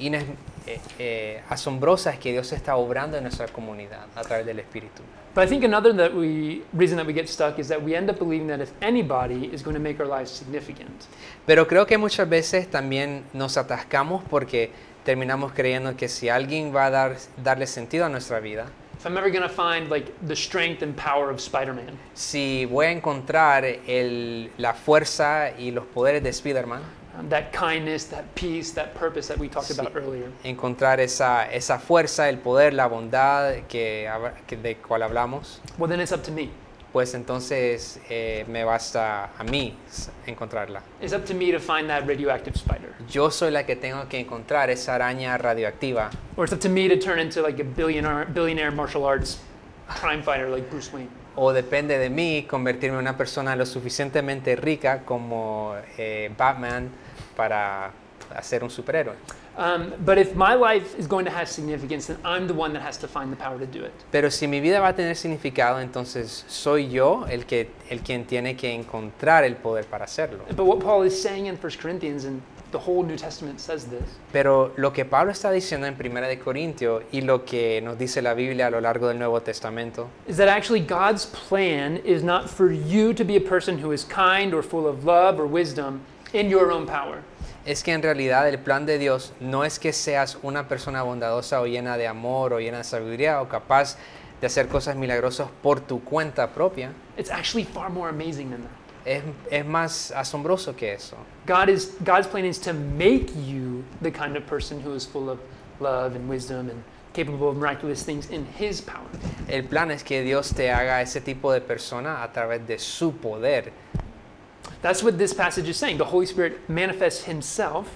ines- 0.00 0.24
eh, 0.66 0.80
eh, 0.98 1.42
asombrosas 1.48 2.18
que 2.18 2.32
Dios 2.32 2.52
está 2.52 2.76
obrando 2.76 3.16
en 3.16 3.24
nuestra 3.24 3.46
comunidad 3.48 4.06
a 4.14 4.22
través 4.22 4.46
del 4.46 4.58
Espíritu. 4.60 5.02
But 5.34 5.44
I 5.44 5.48
think 5.48 5.64
another 5.64 5.92
that 5.96 6.12
we, 6.14 6.62
reason 6.72 6.96
that 6.96 7.06
we 7.06 7.12
get 7.12 7.26
stuck 7.28 7.58
is 7.58 7.66
that 7.68 7.82
we 7.82 7.96
end 7.96 8.08
up 8.08 8.18
believing 8.18 8.46
that 8.48 8.60
if 8.60 8.70
anybody 8.80 9.50
is 9.52 9.62
going 9.64 9.74
to 9.74 9.82
make 9.82 9.98
our 10.00 10.06
lives 10.08 10.30
significant, 10.30 11.06
Pero 11.44 11.66
creo 11.66 11.86
que 11.86 11.98
muchas 11.98 12.28
veces 12.28 12.70
también 12.70 13.24
nos 13.32 13.56
atascamos 13.56 14.22
porque 14.30 14.70
terminamos 15.04 15.52
creyendo 15.52 15.96
que 15.96 16.08
si 16.08 16.28
alguien 16.28 16.74
va 16.74 16.86
a 16.86 16.90
dar, 16.90 17.16
darle 17.42 17.66
sentido 17.66 18.06
a 18.06 18.08
nuestra 18.08 18.38
vida, 18.40 18.66
if 18.96 19.04
I'm 19.04 19.18
ever 19.18 19.28
going 19.30 19.42
to 19.42 19.48
find 19.50 19.90
like 19.90 20.12
the 20.26 20.36
strength 20.36 20.82
and 20.82 20.94
power 20.96 21.28
of 21.30 21.38
Spider-Man, 21.40 21.98
si 22.14 22.64
voy 22.64 22.86
a 22.86 22.90
encontrar 22.92 23.64
el- 23.64 24.50
la 24.56 24.72
fuerza 24.72 25.50
y 25.58 25.72
los 25.72 25.84
poderes 25.84 26.22
de 26.22 26.30
Spider-Man, 26.30 26.80
that 27.28 27.52
kindness, 27.52 28.06
that 28.10 28.24
peace, 28.34 28.72
that 28.74 28.94
purpose 28.94 29.28
that 29.28 29.38
we 29.38 29.48
talked 29.48 29.66
Sí. 29.68 29.78
about 29.78 29.94
earlier, 29.94 30.30
encontrar 30.42 31.00
esa, 31.00 31.50
esa 31.52 31.78
fuerza, 31.78 32.28
el 32.28 32.38
poder, 32.38 32.74
la 32.74 32.86
bondad 32.88 33.54
que, 33.68 34.08
que- 34.46 34.56
de 34.56 34.76
cual 34.76 35.02
hablamos, 35.02 35.60
well, 35.78 35.88
then 35.88 36.00
it's 36.00 36.12
up 36.12 36.22
to 36.22 36.32
me. 36.32 36.50
pues 36.92 37.12
entonces 37.14 37.98
eh, 38.08 38.44
me 38.48 38.62
basta 38.62 39.30
a 39.36 39.42
mí 39.44 39.76
encontrarla. 40.26 40.80
It's 41.00 41.12
up 41.12 41.24
to 41.26 41.34
me 41.34 41.50
to 41.50 41.58
find 41.58 41.88
that 41.88 42.06
radioactive 42.06 42.54
spider. 42.56 42.94
Yo 43.10 43.30
soy 43.30 43.50
la 43.50 43.64
que 43.66 43.74
tengo 43.74 44.08
que 44.08 44.18
encontrar 44.20 44.70
esa 44.70 44.94
araña 44.94 45.36
radioactiva 45.36 46.10
Or 46.36 46.44
it's 46.44 46.52
up 46.52 46.60
to 46.60 46.68
me 46.68 46.88
to 46.88 46.96
turn 46.96 47.18
into 47.18 47.42
like 47.42 47.60
a 47.60 47.64
billionaire, 47.64 48.26
billionaire 48.32 48.70
martial 48.70 49.04
arts 49.04 49.40
crime 50.00 50.22
fighter 50.22 50.48
like 50.48 50.70
Bruce 50.70 50.90
Wayne. 50.92 51.08
o 51.36 51.52
depende 51.52 51.98
de 51.98 52.08
mí 52.10 52.46
convertirme 52.48 52.96
en 52.98 53.00
una 53.02 53.16
persona 53.16 53.56
lo 53.56 53.66
suficientemente 53.66 54.54
rica 54.54 55.02
como 55.04 55.74
eh, 55.98 56.30
Batman 56.38 56.88
para 57.36 57.92
hacer 58.34 58.62
un 58.62 58.70
superhéroe. 58.70 59.14
Um, 59.56 59.92
but 60.04 60.18
if 60.18 60.34
my 60.34 60.54
life 60.54 60.98
is 60.98 61.06
going 61.06 61.24
to 61.24 61.30
have 61.30 61.48
significance, 61.48 62.06
then 62.06 62.18
I'm 62.24 62.48
the 62.48 62.54
one 62.54 62.72
that 62.72 62.82
has 62.82 62.96
to 62.98 63.08
find 63.08 63.30
the 63.30 63.36
power 63.36 63.58
to 63.58 63.66
do 63.66 63.84
it. 63.84 63.92
Pero 64.10 64.28
si 64.28 64.46
mi 64.48 64.60
vida 64.60 64.80
va 64.80 64.88
a 64.88 64.92
tener 64.92 65.14
significado, 65.14 65.80
entonces 65.80 66.44
soy 66.48 66.88
yo 66.88 67.24
el, 67.30 67.46
que, 67.46 67.70
el 67.88 68.00
quien 68.00 68.24
tiene 68.24 68.56
que 68.56 68.72
encontrar 68.72 69.44
el 69.44 69.54
poder 69.54 69.84
para 69.84 70.06
hacerlo. 70.06 70.44
But 70.56 70.66
what 70.66 70.80
Paul 70.80 71.04
is 71.04 71.20
saying 71.20 71.46
in 71.46 71.56
1 71.56 71.72
Corinthians, 71.80 72.24
and 72.24 72.42
the 72.72 72.78
whole 72.80 73.04
New 73.04 73.16
Testament 73.16 73.60
says 73.60 73.84
this, 73.84 74.02
Pero 74.32 74.72
lo 74.76 74.92
que 74.92 75.04
Pablo 75.04 75.30
está 75.30 75.52
diciendo 75.52 75.86
en 75.86 75.94
1 75.94 76.26
de 76.26 76.38
Corintios 76.40 77.04
y 77.12 77.20
lo 77.20 77.44
que 77.44 77.80
nos 77.80 77.96
dice 77.96 78.20
la 78.22 78.34
Biblia 78.34 78.66
a 78.66 78.70
lo 78.70 78.80
largo 78.80 79.06
del 79.06 79.18
Nuevo 79.18 79.40
Testamento 79.40 80.10
is 80.26 80.36
that 80.36 80.48
actually 80.48 80.80
God's 80.80 81.26
plan 81.26 81.98
is 81.98 82.24
not 82.24 82.50
for 82.50 82.72
you 82.72 83.14
to 83.14 83.24
be 83.24 83.36
a 83.36 83.40
person 83.40 83.78
who 83.78 83.92
is 83.92 84.04
kind 84.04 84.52
or 84.52 84.64
full 84.64 84.88
of 84.88 85.04
love 85.04 85.38
or 85.38 85.46
wisdom 85.46 86.00
in 86.34 86.50
your 86.50 86.70
own 86.70 86.86
power. 86.86 87.22
es 87.64 87.82
que 87.82 87.92
en 87.92 88.02
realidad 88.02 88.48
el 88.48 88.58
plan 88.58 88.84
de 88.84 88.98
Dios 88.98 89.32
no 89.40 89.64
es 89.64 89.78
que 89.78 89.92
seas 89.92 90.36
una 90.42 90.68
persona 90.68 91.02
bondadosa 91.02 91.60
o 91.60 91.66
llena 91.66 91.96
de 91.96 92.06
amor 92.06 92.52
o 92.52 92.60
llena 92.60 92.78
de 92.78 92.84
sabiduría 92.84 93.40
o 93.40 93.48
capaz 93.48 93.96
de 94.40 94.46
hacer 94.46 94.68
cosas 94.68 94.96
milagrosas 94.96 95.48
por 95.62 95.80
tu 95.80 96.02
cuenta 96.04 96.48
propia. 96.48 96.92
It's 97.16 97.30
actually 97.30 97.64
far 97.64 97.88
more 97.88 98.10
amazing 98.10 98.50
than 98.50 98.62
that. 98.62 98.70
Es, 99.06 99.22
es 99.50 99.64
más 99.64 100.12
asombroso 100.12 100.74
que 100.76 100.92
eso. 100.92 101.16
God 101.46 101.68
is, 101.68 101.94
God's 102.04 102.26
plan 102.26 102.44
is 102.44 102.58
to 102.60 102.72
make 102.72 103.30
you 103.34 103.84
the 104.02 104.10
kind 104.10 104.36
of 104.36 104.46
person 104.46 104.80
who 104.80 104.94
is 104.94 105.06
full 105.06 105.30
of 105.30 105.38
love 105.80 106.14
and 106.16 106.28
wisdom 106.28 106.70
and 106.70 106.82
capable 107.12 107.48
of 107.48 107.56
miraculous 107.56 108.02
things 108.02 108.28
in 108.30 108.46
His 108.58 108.80
power. 108.80 109.06
El 109.48 109.62
plan 109.64 109.90
es 109.90 110.02
que 110.02 110.22
Dios 110.22 110.50
te 110.50 110.70
haga 110.70 111.00
ese 111.00 111.20
tipo 111.20 111.52
de 111.52 111.60
persona 111.60 112.22
a 112.22 112.32
través 112.32 112.66
de 112.66 112.78
su 112.78 113.12
poder. 113.12 113.72
That's 114.84 115.02
what 115.02 115.16
this 115.16 115.32
passage 115.32 115.66
is 115.66 115.78
saying. 115.78 115.96
The 115.96 116.04
Holy 116.04 116.26
Spirit 116.26 116.68
manifests 116.68 117.24
Himself 117.24 117.88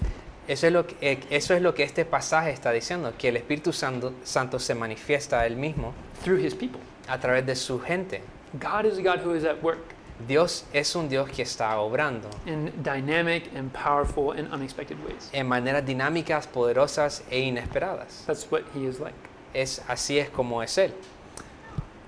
Eso 0.48 0.66
es, 0.66 0.72
lo 0.72 0.84
que, 0.84 0.96
eh, 1.02 1.20
eso 1.30 1.54
es 1.54 1.60
lo 1.60 1.74
que 1.74 1.82
este 1.84 2.06
pasaje 2.06 2.50
está 2.50 2.72
diciendo, 2.72 3.12
que 3.18 3.28
el 3.28 3.36
Espíritu 3.36 3.70
Santo, 3.74 4.14
Santo 4.24 4.58
se 4.58 4.74
manifiesta 4.74 5.40
a 5.40 5.46
él 5.46 5.56
mismo 5.56 5.92
through 6.24 6.38
His 6.38 6.54
people. 6.54 6.80
a 7.06 7.18
través 7.18 7.44
de 7.44 7.54
su 7.54 7.78
gente. 7.78 8.22
God 8.58 8.86
is 8.86 8.96
a 8.96 9.02
God 9.02 9.20
who 9.22 9.34
is 9.34 9.44
at 9.44 9.62
work 9.62 9.94
Dios 10.26 10.64
es 10.72 10.96
un 10.96 11.10
Dios 11.10 11.28
que 11.28 11.42
está 11.42 11.78
obrando 11.78 12.30
in 12.46 12.72
dynamic 12.82 13.54
and 13.54 13.70
powerful 13.74 14.32
and 14.32 14.50
unexpected 14.50 14.96
ways. 15.04 15.28
en 15.34 15.46
maneras 15.46 15.84
dinámicas, 15.84 16.46
poderosas 16.46 17.22
e 17.30 17.40
inesperadas. 17.40 18.24
That's 18.24 18.50
what 18.50 18.62
He 18.74 18.86
is 18.86 18.98
like. 18.98 19.14
Es, 19.52 19.82
así 19.86 20.18
es 20.18 20.30
como 20.30 20.62
es 20.62 20.78
Él. 20.78 20.92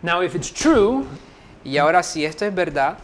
Now, 0.03 0.23
if 0.23 0.35
it's 0.35 0.51
true, 0.51 1.07
Y 1.62 1.77
ahora, 1.77 2.03
si 2.03 2.25
esto 2.25 2.47
es 2.47 2.55
verdad, 2.55 2.97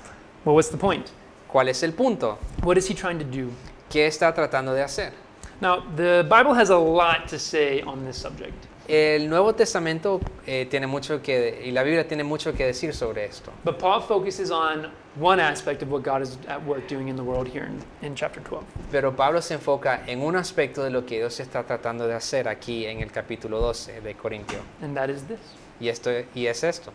well, 0.47 0.55
what's 0.57 0.71
the 0.71 0.79
point? 0.79 1.11
¿Cuál 1.57 1.69
es 1.71 1.83
el 1.83 1.95
punto? 1.95 2.39
What 2.65 2.77
is 2.77 2.91
He 2.91 2.95
trying 2.95 3.19
to 3.19 3.25
do? 3.25 3.51
¿Qué 3.89 4.07
está 4.07 4.35
tratando 4.35 4.75
de 4.75 4.83
hacer? 4.83 5.15
Now, 5.63 5.83
the 5.97 6.23
Bible 6.29 6.53
has 6.53 6.69
a 6.69 6.77
lot 6.77 7.29
to 7.29 7.39
say 7.39 7.81
on 7.81 8.05
this 8.05 8.19
subject. 8.19 8.67
El 8.87 9.31
Nuevo 9.31 9.55
Testamento 9.55 10.21
eh, 10.47 10.67
tiene 10.69 10.87
mucho 10.87 11.23
que, 11.23 11.63
y 11.65 11.71
la 11.71 11.83
Biblia 11.83 12.07
tiene 12.07 12.25
mucho 12.25 12.53
que 12.53 12.67
decir 12.67 12.93
sobre 12.93 13.25
esto. 13.25 13.53
But 13.65 13.79
Paul 13.79 14.03
focuses 14.03 14.51
on 14.51 14.93
one 15.19 15.41
aspect 15.41 15.83
of 15.83 15.91
what 15.91 16.03
God 16.03 16.21
is 16.21 16.37
at 16.47 16.63
work 16.67 16.87
doing 16.89 17.09
in 17.09 17.17
the 17.17 17.25
world 17.25 17.49
here 17.49 17.65
in, 17.65 17.83
in 18.07 18.15
chapter 18.15 18.43
12. 18.43 18.63
Pero 18.93 19.17
Pablo 19.17 19.41
se 19.41 19.55
enfoca 19.55 20.03
en 20.07 20.21
un 20.21 20.37
aspecto 20.37 20.85
de 20.85 20.91
lo 20.91 21.07
que 21.07 21.17
Dios 21.17 21.41
está 21.41 21.65
tratando 21.65 22.07
de 22.07 22.13
hacer 22.13 22.49
aquí 22.49 22.85
en 22.85 23.01
el 23.01 23.11
capítulo 23.11 23.61
12 23.61 24.03
de 24.03 24.15
Corintio. 24.15 24.59
And 24.83 24.95
that 24.95 25.09
is 25.09 25.23
this 25.27 25.41
Y, 25.81 25.89
esto, 25.89 26.11
y 26.35 26.49
es 26.49 26.63
esto. 26.65 26.93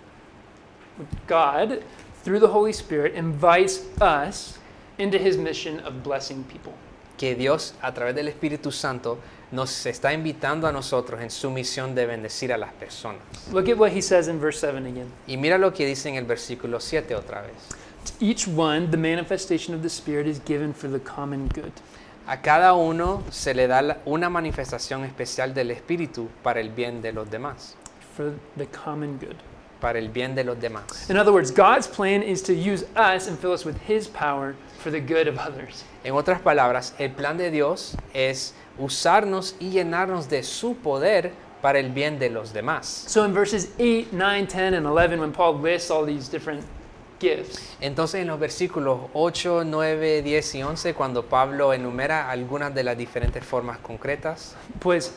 God, 1.28 1.82
through 2.24 2.40
the 2.40 2.48
Holy 2.48 2.74
Spirit, 2.74 3.16
invites 3.16 3.82
us 4.00 4.58
into 4.98 5.18
his 5.18 5.38
mission 5.38 5.80
of 5.82 6.04
blessing 6.04 6.44
people. 6.46 6.74
que 7.22 7.36
Dios 7.36 7.76
a 7.84 7.94
través 7.94 8.16
del 8.16 8.30
Espíritu 8.30 8.72
Santo 8.72 9.20
nos 9.52 9.86
está 9.86 10.12
invitando 10.12 10.66
a 10.66 10.72
nosotros 10.72 11.22
en 11.22 11.30
su 11.30 11.52
misión 11.52 11.94
de 11.94 12.08
bendecir 12.08 12.52
a 12.52 12.58
las 12.58 12.74
personas. 12.74 13.22
Look 13.52 13.70
at 13.70 13.78
what 13.78 13.92
he 13.92 14.02
says 14.02 14.28
in 14.28 14.40
verse 14.40 14.60
7 14.60 14.88
again. 14.88 15.12
Y 15.28 15.38
mira 15.38 15.60
lo 15.60 15.72
que 15.72 15.86
dice 15.86 16.10
en 16.10 16.16
el 16.16 16.26
versículo 16.26 16.80
7 16.80 17.14
otra 17.14 17.44
vez. 17.44 17.54
To 18.06 18.14
each 18.26 18.48
one, 18.48 18.88
the 18.90 18.98
manifestation 18.98 19.76
of 19.76 19.84
the 19.84 19.90
Spirit 19.90 20.26
is 20.26 20.40
given 20.44 20.74
for 20.74 20.90
the 20.90 21.00
common 21.00 21.48
good. 21.50 21.74
A 22.26 22.42
cada 22.42 22.74
uno 22.74 23.24
se 23.30 23.54
le 23.54 23.68
da 23.68 24.00
una 24.06 24.28
manifestación 24.28 25.04
especial 25.04 25.54
del 25.54 25.70
Espíritu 25.70 26.28
para 26.42 26.60
el 26.60 26.70
bien 26.70 27.04
de 27.04 27.12
los 27.14 27.30
demás, 27.30 27.76
For 28.16 28.34
the 28.58 28.66
common 28.66 29.20
good. 29.20 29.36
Para 29.82 30.00
el 30.00 30.08
bien 30.08 30.36
de 30.36 30.46
los 30.46 30.58
demás. 30.58 31.10
In 31.10 31.18
other 31.18 31.34
words, 31.34 31.52
God's 31.52 31.88
plan 31.88 32.24
is 32.24 32.42
to 32.44 32.54
use 32.54 32.86
us 32.96 33.28
and 33.28 33.38
fill 33.38 33.52
us 33.52 33.66
with 33.66 33.76
His 33.86 34.08
power 34.08 34.56
for 34.80 34.92
the 34.92 35.02
good 35.02 35.28
of 35.28 35.38
others. 35.38 35.84
En 36.06 36.14
otras 36.14 36.40
palabras, 36.40 36.94
el 36.98 37.10
plan 37.10 37.38
de 37.38 37.52
Dios 37.52 37.98
es 38.14 38.54
usarnos 38.80 39.56
y 39.60 39.72
llenarnos 39.72 40.30
de 40.30 40.44
su 40.44 40.76
poder 40.76 41.34
para 41.62 41.80
el 41.80 41.90
bien 41.92 42.18
de 42.20 42.30
los 42.30 42.54
demás. 42.54 42.86
So 43.08 43.24
in 43.26 43.34
verses 43.34 43.72
8, 43.80 44.08
9, 44.12 44.48
10, 44.48 44.74
and 44.74 44.88
11, 44.88 45.20
when 45.20 45.32
Paul 45.32 45.60
lists 45.60 45.92
all 45.92 46.06
these 46.06 46.30
different 46.30 46.64
gifts, 47.20 47.60
Entonces 47.80 48.22
en 48.22 48.28
los 48.28 48.40
versículos 48.40 49.10
8, 49.14 49.64
9, 49.66 50.24
10 50.24 50.56
y 50.56 50.64
11, 50.64 50.94
cuando 50.96 51.26
Pablo 51.26 51.72
enumera 51.74 52.32
algunas 52.32 52.74
de 52.74 52.84
las 52.84 52.98
diferentes 52.98 53.46
formas 53.46 53.78
concretas, 53.78 54.56
pues 54.80 55.14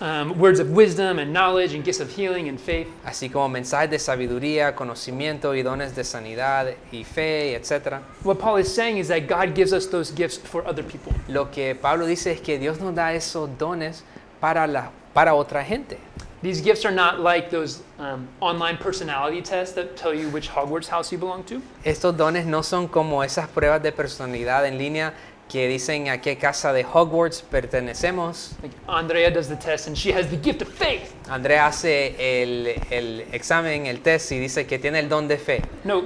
um, 0.00 0.38
words 0.38 0.60
of 0.60 0.70
wisdom 0.70 1.18
and 1.18 1.32
knowledge 1.32 1.74
and 1.74 1.84
gifts 1.84 2.00
of 2.00 2.10
healing 2.10 2.48
and 2.48 2.60
faith, 2.60 2.88
así 3.04 3.30
como 3.30 3.48
mensajes 3.48 3.90
de 3.90 3.98
sabiduría, 3.98 4.74
conocimiento 4.74 5.54
y 5.54 5.62
dones 5.62 5.94
de 5.94 6.04
sanidad 6.04 6.74
y 6.92 7.04
fe, 7.04 7.54
etc. 7.54 8.00
what 8.22 8.38
Paul 8.38 8.56
is 8.56 8.72
saying 8.72 8.98
is 8.98 9.08
that 9.08 9.26
God 9.26 9.54
gives 9.54 9.72
us 9.72 9.86
those 9.86 10.10
gifts 10.10 10.36
for 10.36 10.66
other 10.66 10.82
people. 10.82 11.12
Lo 11.28 11.50
que 11.50 11.74
Pablo 11.74 12.06
dice 12.06 12.32
es 12.32 12.40
que 12.40 12.58
Dios 12.58 12.80
nos 12.80 12.94
da 12.94 13.12
esos 13.12 13.48
dones 13.58 14.02
para, 14.40 14.66
la, 14.66 14.90
para 15.14 15.34
otra 15.34 15.64
gente. 15.64 15.98
These 16.42 16.60
gifts 16.60 16.84
are 16.84 16.90
not 16.92 17.20
like 17.20 17.50
those 17.50 17.84
um, 18.00 18.26
online 18.40 18.76
personality 18.76 19.40
tests 19.42 19.76
that 19.76 19.96
tell 19.96 20.12
you 20.12 20.28
which 20.30 20.48
Hogwarts 20.48 20.88
house 20.88 21.12
you 21.12 21.18
belong 21.18 21.44
to. 21.44 21.62
Estos 21.84 22.16
dones 22.16 22.46
no 22.46 22.62
son 22.62 22.88
como 22.88 23.22
esas 23.22 23.46
pruebas 23.46 23.80
de 23.80 23.92
personalidad 23.92 24.66
en 24.66 24.76
línea 24.76 25.14
que 25.48 25.68
dicen 25.68 26.08
a 26.08 26.20
qué 26.20 26.38
casa 26.38 26.72
de 26.72 26.84
Hogwarts 26.84 27.42
pertenecemos. 27.42 28.52
Like 28.62 28.74
Andrea 28.88 29.30
does 29.30 29.48
the 29.48 29.56
test 29.56 29.86
and 29.86 29.96
she 29.96 30.12
has 30.12 30.28
the 30.28 30.36
gift 30.36 30.62
of 30.62 30.68
faith. 30.68 31.14
Andrea 31.28 31.66
hace 31.66 32.14
el, 32.18 32.68
el 32.90 33.20
examen, 33.32 33.86
el 33.86 34.00
test 34.00 34.32
y 34.32 34.38
dice 34.38 34.66
que 34.66 34.78
tiene 34.78 34.98
el 34.98 35.08
don 35.08 35.28
de 35.28 35.36
fe. 35.36 35.62
No, 35.84 36.04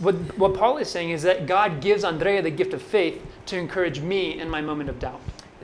what, 0.00 0.14
what 0.38 0.54
Paul 0.54 0.78
is 0.78 0.88
saying 0.88 1.10
is 1.10 1.22
that 1.22 1.46
God 1.46 1.80
gives 1.80 2.04
Andrea 2.04 2.42
the 2.42 2.50
gift 2.50 2.74
of 2.74 2.82
faith 2.82 3.22
to 3.46 3.56
encourage 3.56 4.00
me 4.00 4.38
in 4.38 4.50
my 4.50 4.60
moment 4.60 4.90
of 4.90 4.98
doubt. 4.98 5.20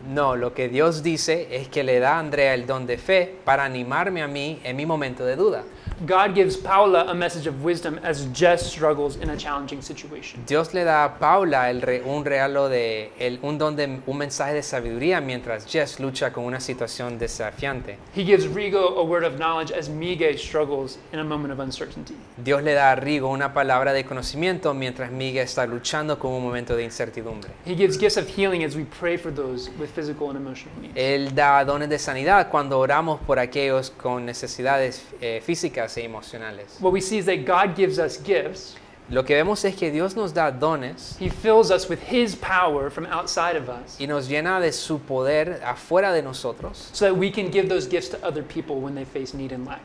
No, 0.06 0.34
lo 0.34 0.54
que 0.54 0.68
Dios 0.68 1.02
dice 1.02 1.48
es 1.50 1.68
que 1.68 1.84
le 1.84 2.00
da 2.00 2.16
a 2.16 2.18
Andrea 2.20 2.54
el 2.54 2.66
don 2.66 2.86
de 2.86 2.96
fe 2.96 3.34
para 3.44 3.64
animarme 3.64 4.22
a 4.22 4.28
mí 4.28 4.58
en 4.64 4.76
mi 4.76 4.86
momento 4.86 5.26
de 5.26 5.36
duda. 5.36 5.62
God 6.06 6.34
gives 6.34 6.56
Paula 6.56 7.04
a 7.10 7.14
message 7.14 7.46
of 7.46 7.62
wisdom 7.62 7.98
as 8.02 8.26
Jess 8.32 8.62
struggles 8.72 9.16
in 9.16 9.28
a 9.28 9.36
challenging 9.36 9.82
situation. 9.82 10.42
Dios 10.46 10.72
le 10.72 10.82
da 10.84 11.04
a 11.04 11.18
Paula 11.18 11.68
el 11.68 11.82
re- 11.82 12.00
un 12.02 12.24
regalo 12.24 12.70
de 12.70 13.12
el- 13.18 13.38
un 13.42 13.58
don 13.58 13.76
de 13.76 14.00
un 14.06 14.16
mensaje 14.16 14.54
de 14.54 14.62
sabiduría 14.62 15.20
mientras 15.20 15.66
Jess 15.66 16.00
lucha 16.00 16.32
con 16.32 16.44
una 16.44 16.58
situación 16.58 17.18
desafiante. 17.18 17.98
He 18.16 18.24
gives 18.24 18.46
Rigo 18.48 18.96
a 18.98 19.02
word 19.04 19.24
of 19.24 19.34
knowledge 19.36 19.72
as 19.72 19.90
Mige 19.90 20.38
struggles 20.38 20.98
in 21.12 21.18
a 21.18 21.24
moment 21.24 21.52
of 21.52 21.58
uncertainty. 21.60 22.14
Dios 22.38 22.62
le 22.62 22.72
da 22.72 22.92
a 22.92 22.96
Rigo 22.96 23.28
una 23.28 23.52
palabra 23.52 23.92
de 23.92 24.04
conocimiento 24.04 24.72
mientras 24.72 25.10
Miguel 25.10 25.44
está 25.44 25.66
luchando 25.66 26.18
con 26.18 26.32
un 26.32 26.42
momento 26.42 26.76
de 26.76 26.84
incertidumbre. 26.84 27.50
He 27.66 27.74
gives 27.76 27.98
gifts 27.98 28.16
of 28.16 28.26
healing 28.26 28.64
as 28.64 28.74
we 28.74 28.86
pray 28.98 29.18
for 29.18 29.30
those 29.30 29.70
with 29.78 29.90
physical 29.94 30.30
and 30.30 30.38
emotional 30.38 30.74
needs. 30.80 30.94
Él 30.96 31.34
da 31.34 31.62
dones 31.64 31.90
de 31.90 31.98
sanidad 31.98 32.48
cuando 32.50 32.78
oramos 32.78 33.20
por 33.26 33.38
aquellos 33.38 33.90
con 33.90 34.24
necesidades 34.24 35.02
eh, 35.20 35.42
físicas 35.44 35.89
e 35.96 36.04
emocionales. 36.04 36.80
What 36.80 36.92
we 36.92 37.00
see 37.00 37.18
is 37.18 37.26
that 37.26 37.44
God 37.44 37.76
gives 37.76 37.98
us 37.98 38.20
gifts. 38.22 38.76
Lo 39.08 39.24
que 39.24 39.34
vemos 39.34 39.64
es 39.64 39.74
que 39.74 39.90
Dios 39.90 40.14
nos 40.14 40.32
da 40.32 40.50
dones 40.52 41.16
He 41.18 41.28
fills 41.28 41.72
us 41.72 41.88
with 41.88 41.98
His 42.08 42.36
power 42.36 42.90
from 42.90 43.06
outside 43.06 43.56
of 43.56 43.68
us 43.68 43.98
y 43.98 44.06
nos 44.06 44.28
llena 44.28 44.60
de 44.60 44.70
su 44.70 45.00
poder 45.00 45.60
afuera 45.64 46.12
de 46.12 46.22
nosotros 46.22 46.90
so 46.92 47.06
that 47.06 47.14
we 47.16 47.28
can 47.30 47.50
give 47.50 47.68
those 47.68 47.88
gifts 47.88 48.08
to 48.08 48.24
other 48.24 48.44
people 48.44 48.76
when 48.76 48.94
they 48.94 49.04
face 49.04 49.34
need 49.34 49.50
and 49.52 49.66
lack. 49.66 49.80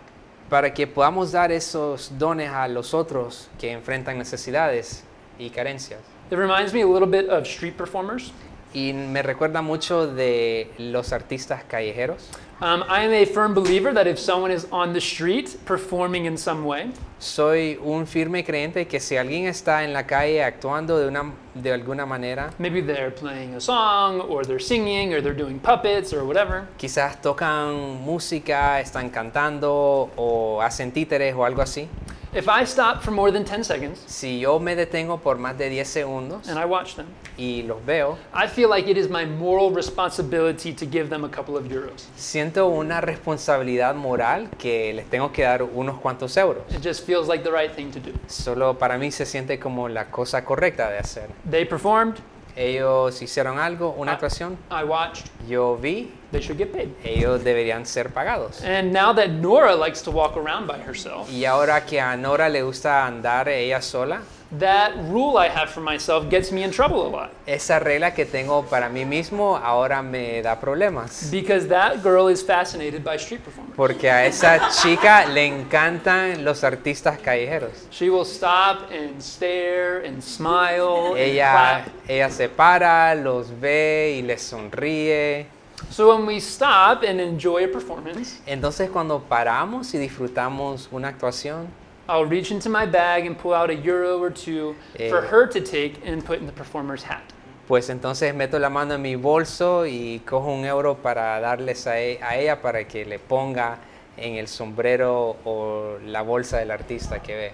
para 0.50 0.74
que 0.74 0.86
podamos 0.86 1.32
dar 1.32 1.52
esos 1.52 2.12
dones 2.20 2.52
a 2.52 2.68
los 2.68 2.94
otros 2.94 3.50
que 3.60 3.72
enfrentan 3.72 4.18
necesidades 4.20 5.04
y 5.39 5.50
carencias. 5.50 6.00
It 6.30 6.38
reminds 6.38 6.74
me 6.74 6.82
a 6.82 6.88
little 6.88 7.08
bit 7.08 7.30
of 7.30 7.46
street 7.46 7.76
performers. 7.76 8.32
Y 8.74 8.91
me 8.94 9.22
recuerda 9.22 9.62
mucho 9.62 10.06
de 10.06 10.70
los 10.78 11.13
artistas 11.13 11.63
callejeros. 11.63 12.30
Um, 12.62 12.86
I 12.88 13.04
am 13.04 13.12
a 13.12 13.26
firm 13.26 13.54
believer 13.54 13.91
that 13.91 14.08
if 14.08 14.18
someone 14.18 14.50
is 14.50 14.65
on 14.72 14.94
the 14.94 15.02
street 15.02 15.58
performing 15.65 16.24
in 16.26 16.38
some 16.38 16.63
way, 16.63 16.89
Soy 17.20 17.78
un 17.84 18.06
firme 18.06 18.46
creyente 18.46 18.88
que 18.88 19.00
si 19.00 19.18
alguien 19.18 19.48
está 19.48 19.84
en 19.84 19.91
la 19.91 20.06
calle 20.06 20.44
actuando 20.44 20.98
de, 21.00 21.08
una, 21.08 21.34
de 21.54 21.74
alguna 21.74 22.06
manera, 22.06 22.52
maybe 22.60 22.82
they're 22.82 23.12
playing 23.12 23.56
a 23.56 23.60
song 23.60 24.22
or 24.22 24.46
they're 24.46 24.60
singing 24.60 25.13
or 25.13 25.22
they're 25.22 25.36
doing 25.36 25.60
puppets 25.60 26.13
or 26.13 26.24
whatever, 26.24 26.68
quizás 26.78 27.22
tocan 27.22 28.02
música, 28.06 28.80
están 28.80 29.10
cantando 29.10 30.12
o 30.15 30.62
hacen 30.62 30.91
títeres 30.91 31.36
o 31.36 31.44
algo 31.44 31.62
así. 31.62 31.89
If 32.36 32.48
I 32.50 32.65
stop 32.65 33.02
for 33.02 33.12
more 33.12 33.32
than 33.32 33.43
10 33.45 33.63
seconds 33.63 34.04
Si 34.08 34.39
yo 34.39 34.60
me 34.60 34.76
detengo 34.76 35.19
por 35.19 35.38
más 35.38 35.58
de 35.58 35.69
10 35.69 35.88
segundos 35.88 36.48
and 36.50 36.60
I 36.60 36.65
watch 36.65 36.95
them, 36.95 37.08
y 37.38 37.63
los 37.63 37.84
veo, 37.86 38.17
I 38.34 38.48
feel 38.48 38.69
like 38.69 38.89
it 38.89 38.98
is 38.98 39.10
my 39.10 39.26
moral 39.26 39.71
responsibility 39.71 40.74
to 40.74 40.86
give 40.86 41.10
them 41.10 41.24
a 41.24 41.30
couple 41.30 41.58
of 41.58 41.65
euros. 41.71 42.08
siento 42.15 42.67
una 42.67 43.02
responsabilidad 43.02 43.95
moral 43.95 44.50
que 44.58 44.93
les 44.93 45.10
tengo 45.10 45.32
que 45.32 45.43
dar 45.43 45.63
unos 45.63 46.00
cuantos 46.00 46.36
euros. 46.38 46.63
It 46.69 46.82
just 46.84 47.06
feels 47.06 47.28
like 47.28 47.43
the 47.43 47.52
right 47.52 47.74
thing 47.74 47.91
to 47.91 48.00
do. 48.00 48.12
Solo 48.28 48.78
para 48.78 48.98
mí 48.98 49.12
se 49.12 49.26
siente 49.26 49.60
como 49.60 49.88
la 49.89 50.06
cosa 50.12 50.43
correcta 50.45 50.89
de 50.89 51.00
hacer. 51.00 51.30
They 51.50 51.65
performed, 51.65 52.15
Ellos 52.56 53.22
hicieron 53.22 53.60
algo, 53.60 53.94
una 53.98 54.13
actuación, 54.13 54.58
I 54.72 54.84
watched, 54.86 55.26
yo 55.48 55.76
vi, 55.76 56.12
they 56.32 56.41
should 56.41 56.58
get 56.58 56.72
paid. 56.72 56.89
ellos 57.04 57.44
deberían 57.44 57.86
ser 57.86 58.13
pagados. 58.13 58.62
And 58.63 58.94
now 58.94 59.13
that 59.13 59.28
Nora 59.30 59.76
likes 59.76 60.02
to 60.04 60.12
walk 60.12 60.38
around 60.38 60.65
by 60.68 60.78
herself, 60.80 61.30
Y 61.30 61.44
ahora 61.46 61.86
que 61.86 62.00
a 62.00 62.15
Nora 62.15 62.48
le 62.48 62.62
gusta 62.62 63.06
andar 63.06 63.50
ella 63.50 63.82
sola, 63.82 64.22
that 64.60 64.93
rule 65.10 65.38
I 65.38 65.49
have 65.49 65.69
for 65.69 65.81
myself 65.81 66.29
gets 66.29 66.51
me 66.51 66.63
in 66.63 66.71
trouble 66.71 67.08
a 67.08 67.10
lot. 67.10 67.31
esa 67.47 67.79
regla 67.79 68.13
que 68.13 68.25
tengo 68.25 68.63
para 68.69 68.89
mí 68.89 69.05
mismo 69.05 69.58
ahora 69.58 70.01
me 70.01 70.41
da 70.41 70.60
problemas. 70.60 71.29
Because 71.31 71.67
that 71.67 72.01
girl 72.03 72.27
is 72.29 72.41
fascinated 72.43 73.03
by 73.03 73.15
street 73.17 73.43
performers. 73.43 73.75
Porque 73.75 74.10
a 74.10 74.25
esa 74.25 74.69
chica 74.81 75.25
le 75.25 75.45
encantan 75.47 76.43
los 76.43 76.63
artistas 76.63 77.17
callejeros. 77.19 77.88
She 77.91 78.10
will 78.10 78.25
stop 78.25 78.91
and 78.91 79.21
stare 79.21 80.05
and 80.05 80.21
smile 80.21 81.10
and 81.12 81.17
Ella, 81.17 81.84
clap. 81.86 82.10
ella 82.10 82.29
se 82.29 82.47
para, 82.47 83.15
los 83.15 83.47
ve 83.60 84.17
y 84.19 84.21
les 84.21 84.41
sonríe. 84.41 85.47
So 85.89 86.15
when 86.15 86.25
we 86.25 86.38
stop 86.38 87.03
and 87.03 87.19
enjoy 87.19 87.65
a 87.65 87.67
performance, 87.67 88.39
Entonces 88.45 88.89
cuando 88.89 89.19
paramos 89.19 89.93
y 89.93 89.97
disfrutamos 89.97 90.88
una 90.91 91.10
actuación, 91.10 91.67
I'll 92.08 92.26
reach 92.26 92.52
into 92.52 92.70
my 92.70 92.86
bag 92.86 93.26
and 93.26 93.38
pull 93.38 93.54
out 93.54 93.70
a 93.70 93.76
euro 93.76 94.20
or 94.22 94.30
two 94.32 94.76
for 95.10 95.24
Eh. 95.24 95.28
her 95.30 95.48
to 95.48 95.60
take 95.62 96.00
and 96.06 96.24
put 96.24 96.39
in 96.39 96.46
the 96.46 96.52
performer's 96.54 97.04
hat. 97.04 97.22
pues 97.68 97.89
entonces 97.89 98.34
meto 98.36 98.60
la 98.60 98.70
mano 98.70 98.94
en 98.94 99.02
mi 99.02 99.15
bolso 99.15 99.88
y 99.88 100.20
cojo 100.24 100.52
un 100.54 100.65
euro 100.65 100.94
para 100.96 101.39
darles 101.39 101.88
a, 101.88 102.00
e- 102.00 102.20
a 102.22 102.38
ella 102.38 102.62
para 102.62 102.84
que 102.88 103.06
le 103.06 103.18
ponga 103.18 103.80
en 104.18 104.36
el 104.36 104.48
sombrero 104.48 105.36
o 105.46 105.98
la 106.06 106.22
bolsa 106.22 106.60
del 106.60 106.70
artista 106.70 107.20
que 107.24 107.36
ve. 107.36 107.52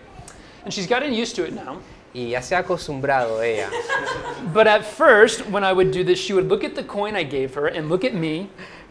And 0.65 0.73
she's 0.73 0.85
gotten 0.87 1.13
used 1.13 1.35
to 1.37 1.45
it 1.45 1.53
now. 1.53 1.77
Y 2.13 2.31
ya 2.31 2.41
se 2.41 2.55
ha 2.55 2.59
acostumbrado 2.59 3.41
ella. 3.41 3.69
But 4.53 4.67
at 4.67 4.83
first, 4.83 5.47
when 5.49 5.63
I 5.63 5.71
would 5.71 5.91
do 5.91 6.03
this, 6.03 6.19
she 6.19 6.33
would 6.33 6.49
look 6.49 6.65
at 6.65 6.75
the 6.75 6.83
coin 6.83 7.15
I 7.15 7.23
gave 7.23 7.53
her 7.55 7.67
and 7.67 7.87
look 7.89 8.03
at 8.03 8.13
me, 8.13 8.49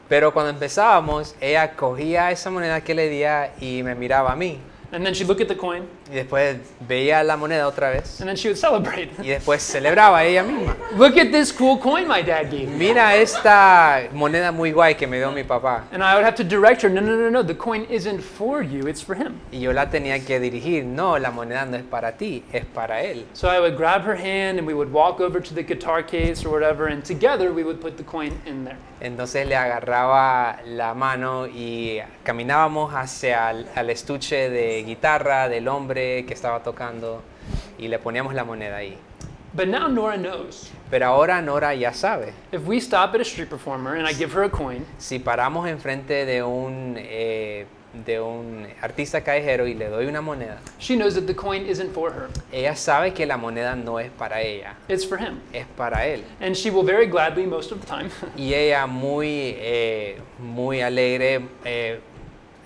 Pero 0.09 0.33
cuando 0.33 0.51
empezábamos, 0.51 1.35
ella 1.41 1.77
cogía 1.77 2.31
esa 2.33 2.51
moneda 2.51 2.81
que 2.81 2.95
le 2.95 3.09
di 3.11 3.23
y 3.61 3.83
me 3.83 3.95
miraba 3.95 4.33
a 4.33 4.37
mí. 4.37 4.59
And 4.93 5.05
then 5.05 5.15
she'd 5.15 5.27
look 5.29 5.41
at 5.41 5.49
the 5.49 5.55
coin, 5.57 5.87
Y 6.11 6.15
después 6.17 6.57
veía 6.87 7.23
la 7.25 7.37
moneda 7.37 7.67
otra 7.69 7.91
vez. 7.91 8.21
and 8.21 8.29
then 8.29 8.37
she 8.37 8.49
would 8.49 8.59
celebrate. 8.59 9.11
Y 9.23 9.29
después 9.29 9.63
celebraba 9.63 10.25
ella 10.25 10.43
misma. 10.43 10.77
look 10.97 11.17
at 11.17 11.31
this 11.31 11.53
cool 11.53 11.79
coin 11.79 12.07
my 12.09 12.23
dad 12.23 12.51
gave 12.51 12.69
me. 12.69 12.77
Mira 12.89 13.15
esta 13.17 14.09
moneda 14.13 14.53
muy 14.53 14.73
guay 14.73 14.97
que 14.97 15.07
me 15.07 15.19
dio 15.19 15.31
mi 15.31 15.45
papá. 15.45 15.85
And 15.93 16.03
I 16.03 16.15
would 16.15 16.25
have 16.25 16.35
to 16.37 16.45
direct 16.45 16.83
her, 16.83 16.89
no, 16.91 17.01
no, 17.01 17.17
no, 17.17 17.31
no, 17.31 17.43
the 17.43 17.55
coin 17.55 17.85
isn't 17.91 18.21
for 18.21 18.63
you, 18.63 18.87
it's 18.89 19.01
for 19.01 19.15
him. 19.15 19.41
Y 19.53 19.59
yo 19.61 19.73
la 19.73 19.87
tenía 19.87 20.19
que 20.25 20.41
dirigir. 20.41 20.85
No, 20.85 21.17
la 21.19 21.31
moneda 21.31 21.65
no 21.67 21.77
es 21.77 21.85
para 21.85 22.13
ti, 22.13 22.43
es 22.53 22.65
para 22.65 23.03
él. 23.03 23.25
So 23.33 23.49
I 23.49 23.61
would 23.61 23.77
grab 23.77 24.03
her 24.03 24.17
hand 24.17 24.59
and 24.59 24.67
we 24.67 24.75
would 24.75 24.93
walk 24.93 25.21
over 25.21 25.41
to 25.41 25.55
the 25.55 25.63
guitar 25.63 26.03
case 26.03 26.45
or 26.45 26.51
whatever, 26.51 26.87
and 26.89 27.05
together 27.05 27.53
we 27.53 27.63
would 27.63 27.81
put 27.81 27.97
the 27.97 28.03
coin 28.05 28.33
in 28.47 28.65
there. 28.65 28.77
Entonces 29.01 29.47
le 29.47 29.57
agarraba 29.57 30.59
la 30.67 30.95
mano 30.95 31.47
y 31.47 32.01
caminábamos 32.23 32.95
hacia 32.95 33.51
el 33.51 33.67
al 33.75 33.91
estuche 33.91 34.51
de 34.51 34.83
guitarra 34.85 35.49
del 35.49 35.69
hombre 35.69 36.27
que 36.27 36.35
estaba 36.35 36.63
tocando 36.63 37.23
y 37.79 37.89
le 37.89 37.99
poníamos 37.99 38.35
la 38.35 38.45
moneda 38.45 38.77
ahí. 38.77 38.99
But 39.53 39.67
now 39.67 39.89
Nora 39.89 40.17
knows. 40.17 40.71
Pero 40.91 41.07
ahora 41.07 41.43
Nora 41.43 41.75
ya 41.75 41.93
sabe. 41.93 42.33
If 42.53 42.67
we 42.67 42.77
stop 42.77 43.15
at 43.15 43.21
a 43.21 43.25
street 43.25 43.49
performer 43.49 43.97
and 43.97 44.07
I 44.07 44.13
give 44.13 44.33
her 44.33 44.45
a 44.45 44.51
coin, 44.51 44.87
Si 44.99 45.19
paramos 45.19 45.69
enfrente 45.69 46.25
de 46.25 46.43
un, 46.43 46.95
eh, 46.97 47.67
de 47.93 48.21
un 48.21 48.67
artista 48.81 49.21
callejero 49.23 49.67
y 49.67 49.75
le 49.75 49.89
doy 49.89 50.07
una 50.07 50.21
moneda, 50.21 50.59
she 50.79 50.95
knows 50.97 51.15
that 51.15 51.25
the 51.27 51.35
coin 51.35 51.67
isn't 51.67 51.93
for 51.93 52.13
her. 52.13 52.29
ella 52.53 52.77
sabe 52.77 53.13
que 53.13 53.27
la 53.27 53.37
moneda 53.37 53.75
no 53.75 53.99
es 53.99 54.11
para 54.11 54.41
ella, 54.43 54.77
It's 54.89 55.05
for 55.05 55.19
him. 55.19 55.41
es 55.53 55.67
para 55.77 56.07
él. 56.07 56.23
And 56.41 56.55
she 56.55 56.71
will 56.71 56.85
very 56.85 57.07
gladly, 57.07 57.47
most 57.47 57.73
of 57.73 57.81
the 57.81 57.87
time, 57.87 58.11
Y 58.37 58.55
ella 58.55 58.87
muy, 58.87 59.55
eh, 59.59 60.19
muy 60.39 60.81
alegre 60.81 61.41
eh, 61.65 62.01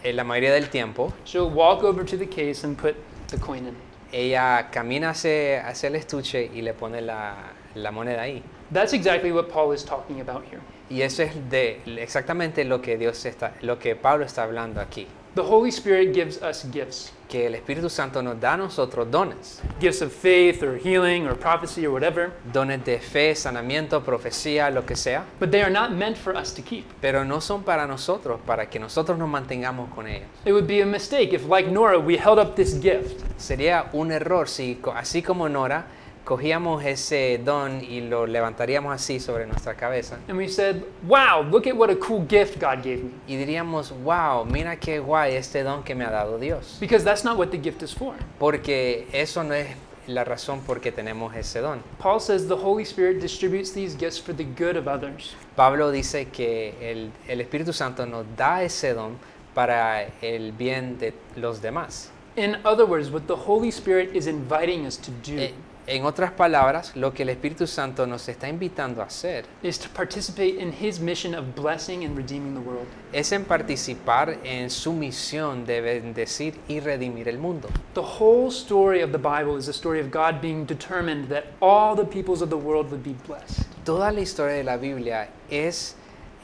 en 0.03 0.17
la 0.17 0.25
mayoría 0.25 0.53
del 0.53 0.69
tiempo, 0.69 1.13
she'll 1.25 1.51
walk 1.51 1.83
over 1.85 2.05
to 2.05 2.17
the 2.19 2.27
case 2.29 2.65
and 2.65 2.77
put 2.77 2.95
the 3.29 3.39
coin 3.39 3.67
in. 3.67 3.75
ella 4.13 4.69
camina 4.71 5.11
hacia, 5.11 5.67
hacia 5.67 5.89
el 5.89 5.97
estuche 5.97 6.51
y 6.55 6.61
le 6.63 6.75
pone 6.75 7.01
la, 7.01 7.35
la 7.75 7.91
moneda 7.91 8.23
ahí. 8.23 8.43
That's 8.73 8.93
exactly 8.93 9.33
what 9.33 9.49
Paul 9.49 9.73
is 9.73 9.85
talking 9.85 10.21
about 10.21 10.45
here. 10.45 10.61
Y 10.95 11.03
eso 11.03 11.25
es 11.25 11.33
de 11.51 11.81
exactamente 11.97 12.63
lo 12.63 12.81
que 12.81 12.97
Dios 12.97 13.25
está, 13.25 13.55
lo 13.63 13.81
que 13.81 13.97
Pablo 13.97 14.25
está 14.25 14.45
hablando 14.45 14.81
aquí, 14.81 15.09
The 15.35 15.41
Holy 15.41 15.71
Spirit 15.71 16.15
gives 16.15 16.41
us 16.41 16.65
gifts. 16.71 17.13
Que 17.29 17.47
el 17.47 17.57
Espíritu 17.57 17.91
Santo 17.91 18.23
nos 18.23 18.39
da 18.41 18.53
a 18.53 18.57
nosotros 18.57 19.11
dones, 19.11 19.61
gifts 19.81 20.03
of 20.03 20.13
faith 20.13 20.63
or 20.63 20.79
healing 20.79 21.27
or 21.27 21.35
prophecy 21.35 21.85
or 21.85 21.93
whatever, 21.93 22.31
dones 22.53 22.85
de 22.85 23.01
fe, 23.01 23.35
sanamiento, 23.35 24.05
profecía, 24.05 24.71
lo 24.71 24.87
que 24.87 24.95
sea, 24.95 25.25
but 25.41 25.51
they 25.51 25.63
are 25.63 25.73
not 25.73 25.91
meant 25.91 26.17
for 26.17 26.37
us 26.37 26.55
to 26.55 26.63
keep. 26.63 26.85
pero 27.01 27.25
no 27.25 27.41
son 27.41 27.65
para 27.65 27.89
nosotros, 27.89 28.39
para 28.47 28.71
que 28.71 28.79
nosotros 28.79 29.19
nos 29.19 29.29
mantengamos 29.29 29.93
con 29.93 30.07
ellos. 30.07 30.29
It 30.45 30.53
would 30.53 30.69
be 30.69 30.81
a 30.81 30.87
mistake 30.87 31.33
if, 31.33 31.49
like 31.49 31.69
Nora, 31.69 31.99
we 31.99 32.17
held 32.17 32.39
up 32.39 32.55
this 32.55 32.81
gift. 32.81 33.21
Sería 33.37 33.91
un 33.93 34.13
error 34.13 34.47
si, 34.47 34.81
así 34.95 35.21
como 35.21 35.49
Nora, 35.49 35.87
cogíamos 36.25 36.83
ese 36.85 37.39
don 37.45 37.83
y 37.85 38.01
lo 38.01 38.27
levantaríamos 38.27 38.95
así 38.95 39.21
sobre 39.21 39.47
nuestra 39.47 39.75
cabeza 39.75 40.19
and 40.29 40.39
we 40.39 40.49
said, 40.49 40.83
Wow, 41.07 41.43
look 41.51 41.67
at 41.67 41.77
what 41.77 41.91
a 41.91 41.97
cool 41.97 42.25
gift 42.27 42.59
God 42.59 42.83
gave 42.83 43.03
me. 43.05 43.11
y 43.29 43.37
diríamos, 43.37 43.93
wow, 44.03 44.45
mira 44.45 44.77
qué 44.77 44.99
guay 45.01 45.37
este 45.37 45.63
don 45.63 45.83
que 45.83 45.95
me 45.95 46.05
ha 46.05 46.11
dado 46.11 46.39
Dios. 46.39 46.79
Because 46.81 47.05
that's 47.05 47.25
not 47.25 47.37
what 47.37 47.51
the 47.51 47.59
gift 47.59 47.83
is 47.83 47.93
for. 47.93 48.15
Porque 48.39 49.07
eso 49.13 49.43
no 49.43 49.55
es 49.55 49.69
la 50.07 50.25
razón 50.25 50.61
por 50.61 50.81
qué 50.81 50.93
tenemos 50.93 51.35
ese 51.35 51.61
don. 51.61 51.83
Paul 51.99 52.21
says 52.21 52.47
the 52.47 52.57
Holy 52.57 52.85
Spirit 52.85 53.21
distributes 53.21 53.73
these 53.73 53.95
gifts 53.97 54.19
for 54.19 54.35
the 54.35 54.45
good 54.45 54.77
of 54.77 54.87
others. 54.89 55.35
Pablo 55.57 55.91
dice 55.93 56.27
que 56.33 56.75
el, 56.81 57.11
el 57.29 57.41
Espíritu 57.41 57.73
Santo 57.73 58.05
nos 58.07 58.25
da 58.37 58.63
ese 58.63 58.93
don 58.95 59.19
para 59.55 60.07
el 60.21 60.53
bien 60.53 60.99
de 60.99 61.13
los 61.37 61.61
demás. 61.61 62.09
In 62.37 62.57
other 62.65 62.85
words, 62.85 63.11
what 63.11 63.27
the 63.29 63.37
Holy 63.37 63.71
Spirit 63.71 64.15
is 64.15 64.27
inviting 64.27 64.85
us 64.87 64.97
to 64.97 65.11
do 65.23 65.39
Eh, 65.39 65.53
En 65.87 66.05
otras 66.07 66.33
palabras, 66.33 66.97
lo 66.97 67.13
que 67.13 67.25
el 67.25 67.29
Espíritu 67.29 67.67
Santo 67.67 68.07
nos 68.07 68.27
está 68.29 68.49
invitando 68.49 69.03
a 69.03 69.05
hacer 69.05 69.45
is 69.63 69.79
to 69.79 69.89
participate 69.91 70.59
in 70.59 70.73
his 70.73 70.99
mission 70.99 71.35
of 71.35 71.55
blessing 71.55 72.05
and 72.07 72.17
redeeming 72.17 72.55
the 72.55 72.61
world. 72.61 72.87
es 73.13 73.33
en 73.33 73.45
participar 73.45 74.39
en 74.45 74.71
su 74.71 74.95
misión 74.95 75.67
de 75.67 75.83
bendecir 75.83 76.55
y 76.69 76.81
redimir 76.81 77.29
el 77.29 77.39
mundo. 77.39 77.69
The 77.93 78.01
whole 78.01 78.49
story 78.49 79.03
of 79.03 79.13
the 79.13 79.19
Bible 79.19 79.59
is 79.59 79.69
a 79.69 79.75
story 79.75 80.01
of 80.01 80.11
God 80.11 80.41
being 80.41 80.65
determined 80.65 81.29
that 81.29 81.45
all 81.61 81.95
the 81.95 82.07
peoples 82.07 82.41
of 82.41 82.49
the 82.49 82.57
world 82.57 82.91
would 82.91 83.05
be 83.05 83.15
blessed. 83.27 83.67
Toda 83.85 84.11
la 84.11 84.21
historia 84.21 84.57
de 84.57 84.65
la 84.65 84.79
Biblia 84.79 85.29
es 85.51 85.97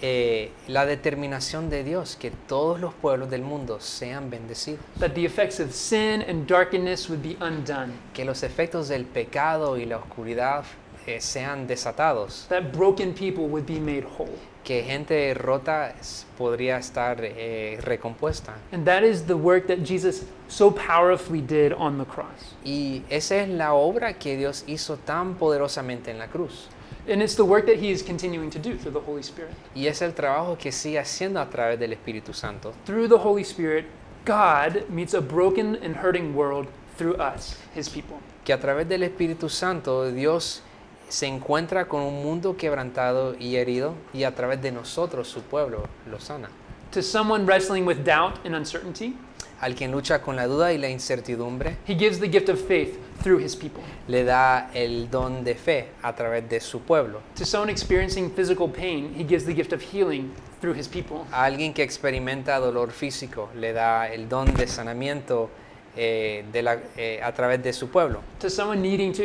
eh, 0.03 0.51
la 0.69 0.87
determinación 0.87 1.69
de 1.71 1.85
Dios 1.85 2.17
que 2.17 2.31
todos 2.31 2.81
los 2.81 2.95
pueblos 2.95 3.31
del 3.31 3.43
mundo 3.43 3.81
sean 3.81 4.31
bendecidos, 4.31 4.81
That 4.99 5.11
the 5.13 5.25
effects 5.25 5.61
of 5.61 5.73
sin 5.73 6.23
and 6.23 6.47
darkness 6.47 7.09
would 7.11 7.23
be 7.23 7.37
undone. 7.45 7.93
que 8.15 8.25
los 8.25 8.43
efectos 8.43 8.89
del 8.89 9.05
pecado 9.05 9.77
y 9.77 9.85
la 9.87 9.99
oscuridad 9.99 10.65
eh, 11.07 11.21
sean 11.21 11.67
desatados, 11.67 12.47
That 12.49 12.73
broken 12.77 13.13
people 13.15 13.45
would 13.45 13.67
be 13.67 13.81
made 13.81 14.05
whole. 14.19 14.31
que 14.65 14.83
gente 14.83 15.33
rota 15.35 15.95
podría 16.37 16.77
estar 16.77 17.19
eh, 17.23 17.79
recompuesta. 17.83 18.55
And 18.73 18.85
that 18.85 19.03
is 19.03 19.27
the 19.27 19.35
work 19.35 19.67
that 19.69 19.79
Jesus 19.85 20.25
so 20.49 20.71
powerfully 20.71 21.41
did 21.41 21.73
on 21.73 21.99
the 21.99 22.05
cross. 22.05 22.55
Y 22.65 23.03
esa 23.09 23.37
es 23.43 23.49
la 23.49 23.73
obra 23.73 24.15
que 24.19 24.37
Dios 24.37 24.65
hizo 24.67 24.97
tan 24.99 25.35
poderosamente 25.37 26.11
en 26.11 26.19
la 26.19 26.27
cruz. 26.29 26.69
And 27.09 27.23
it's 27.23 27.35
the 27.35 27.45
work 27.45 27.67
that 27.67 27.79
he 27.79 27.91
is 27.91 28.03
continuing 28.03 28.51
to 28.51 28.59
do 28.59 28.77
through 28.77 28.93
the 28.93 29.01
Holy 29.01 29.23
Spirit. 29.23 29.53
Y 29.75 29.87
es 29.87 30.03
el 30.03 30.13
trabajo 30.13 30.57
que 30.59 30.71
sigue 30.71 30.99
haciendo 30.99 31.41
a 31.41 31.49
través 31.49 31.79
del 31.79 31.93
Espíritu 31.93 32.35
Santo. 32.35 32.73
Through 32.85 33.09
the 33.09 33.19
Holy 33.19 33.43
Spirit, 33.43 33.87
God 34.25 34.89
meets 34.91 35.15
a 35.15 35.21
broken 35.21 35.77
and 35.77 35.97
hurting 35.97 36.35
world 36.35 36.69
through 36.97 37.17
us, 37.17 37.57
his 37.75 37.89
people. 37.89 38.19
Que 38.45 38.55
a 38.55 38.59
través 38.59 38.89
del 38.89 39.03
Espíritu 39.03 39.49
Santo 39.49 40.11
Dios 40.11 40.63
se 41.09 41.27
encuentra 41.27 41.89
con 41.89 42.03
un 42.03 42.23
mundo 42.23 42.57
quebrantado 42.57 43.35
y 43.39 43.57
herido 43.57 43.95
y 44.13 44.25
a 44.25 44.35
través 44.35 44.63
de 44.63 44.71
nosotros, 44.71 45.29
su 45.29 45.43
pueblo, 45.43 45.89
lo 46.09 46.21
sana. 46.21 46.49
To 46.93 47.03
someone 47.03 47.47
wrestling 47.47 47.85
with 47.87 48.05
doubt 48.05 48.45
and 48.45 48.55
uncertainty, 48.55 49.17
Al 49.61 49.75
quien 49.75 49.91
lucha 49.93 50.21
con 50.23 50.37
la 50.37 50.47
duda 50.47 50.73
y 50.73 50.79
la 50.79 50.89
incertidumbre, 50.89 51.77
he 51.87 51.95
gives 51.95 52.19
the 52.19 52.29
gift 52.31 52.49
of 52.49 52.59
faith 52.59 52.99
through 53.23 53.39
his 53.45 53.55
people. 53.55 53.83
le 54.09 54.25
da 54.25 54.71
el 54.75 55.09
don 55.11 55.45
de 55.45 55.55
fe 55.55 55.89
a 56.03 56.15
través 56.15 56.49
de 56.49 56.61
su 56.61 56.81
pueblo. 56.81 57.21
To 57.37 57.45
someone 57.45 57.71
experiencing 57.71 58.31
physical 58.31 58.69
pain, 58.69 59.15
he 59.15 59.23
gives 59.25 59.45
the 59.45 59.53
gift 59.55 59.73
of 59.73 59.83
healing 59.83 60.33
through 60.61 60.75
his 60.79 60.89
people. 60.89 61.27
A 61.31 61.45
alguien 61.45 61.75
que 61.75 61.83
experimenta 61.85 62.59
dolor 62.59 62.91
físico, 62.91 63.51
le 63.55 63.73
da 63.75 64.07
el 64.09 64.29
don 64.29 64.47
de 64.55 64.67
sanamiento 64.67 65.51
eh, 65.97 66.45
de 66.53 66.63
la- 66.63 66.79
eh, 66.97 67.21
a 67.23 67.33
través 67.33 67.63
de 67.63 67.73
su 67.73 67.89
pueblo. 67.89 68.23
To 68.39 68.49
someone 68.49 68.81
needing 68.81 69.13
to, 69.13 69.25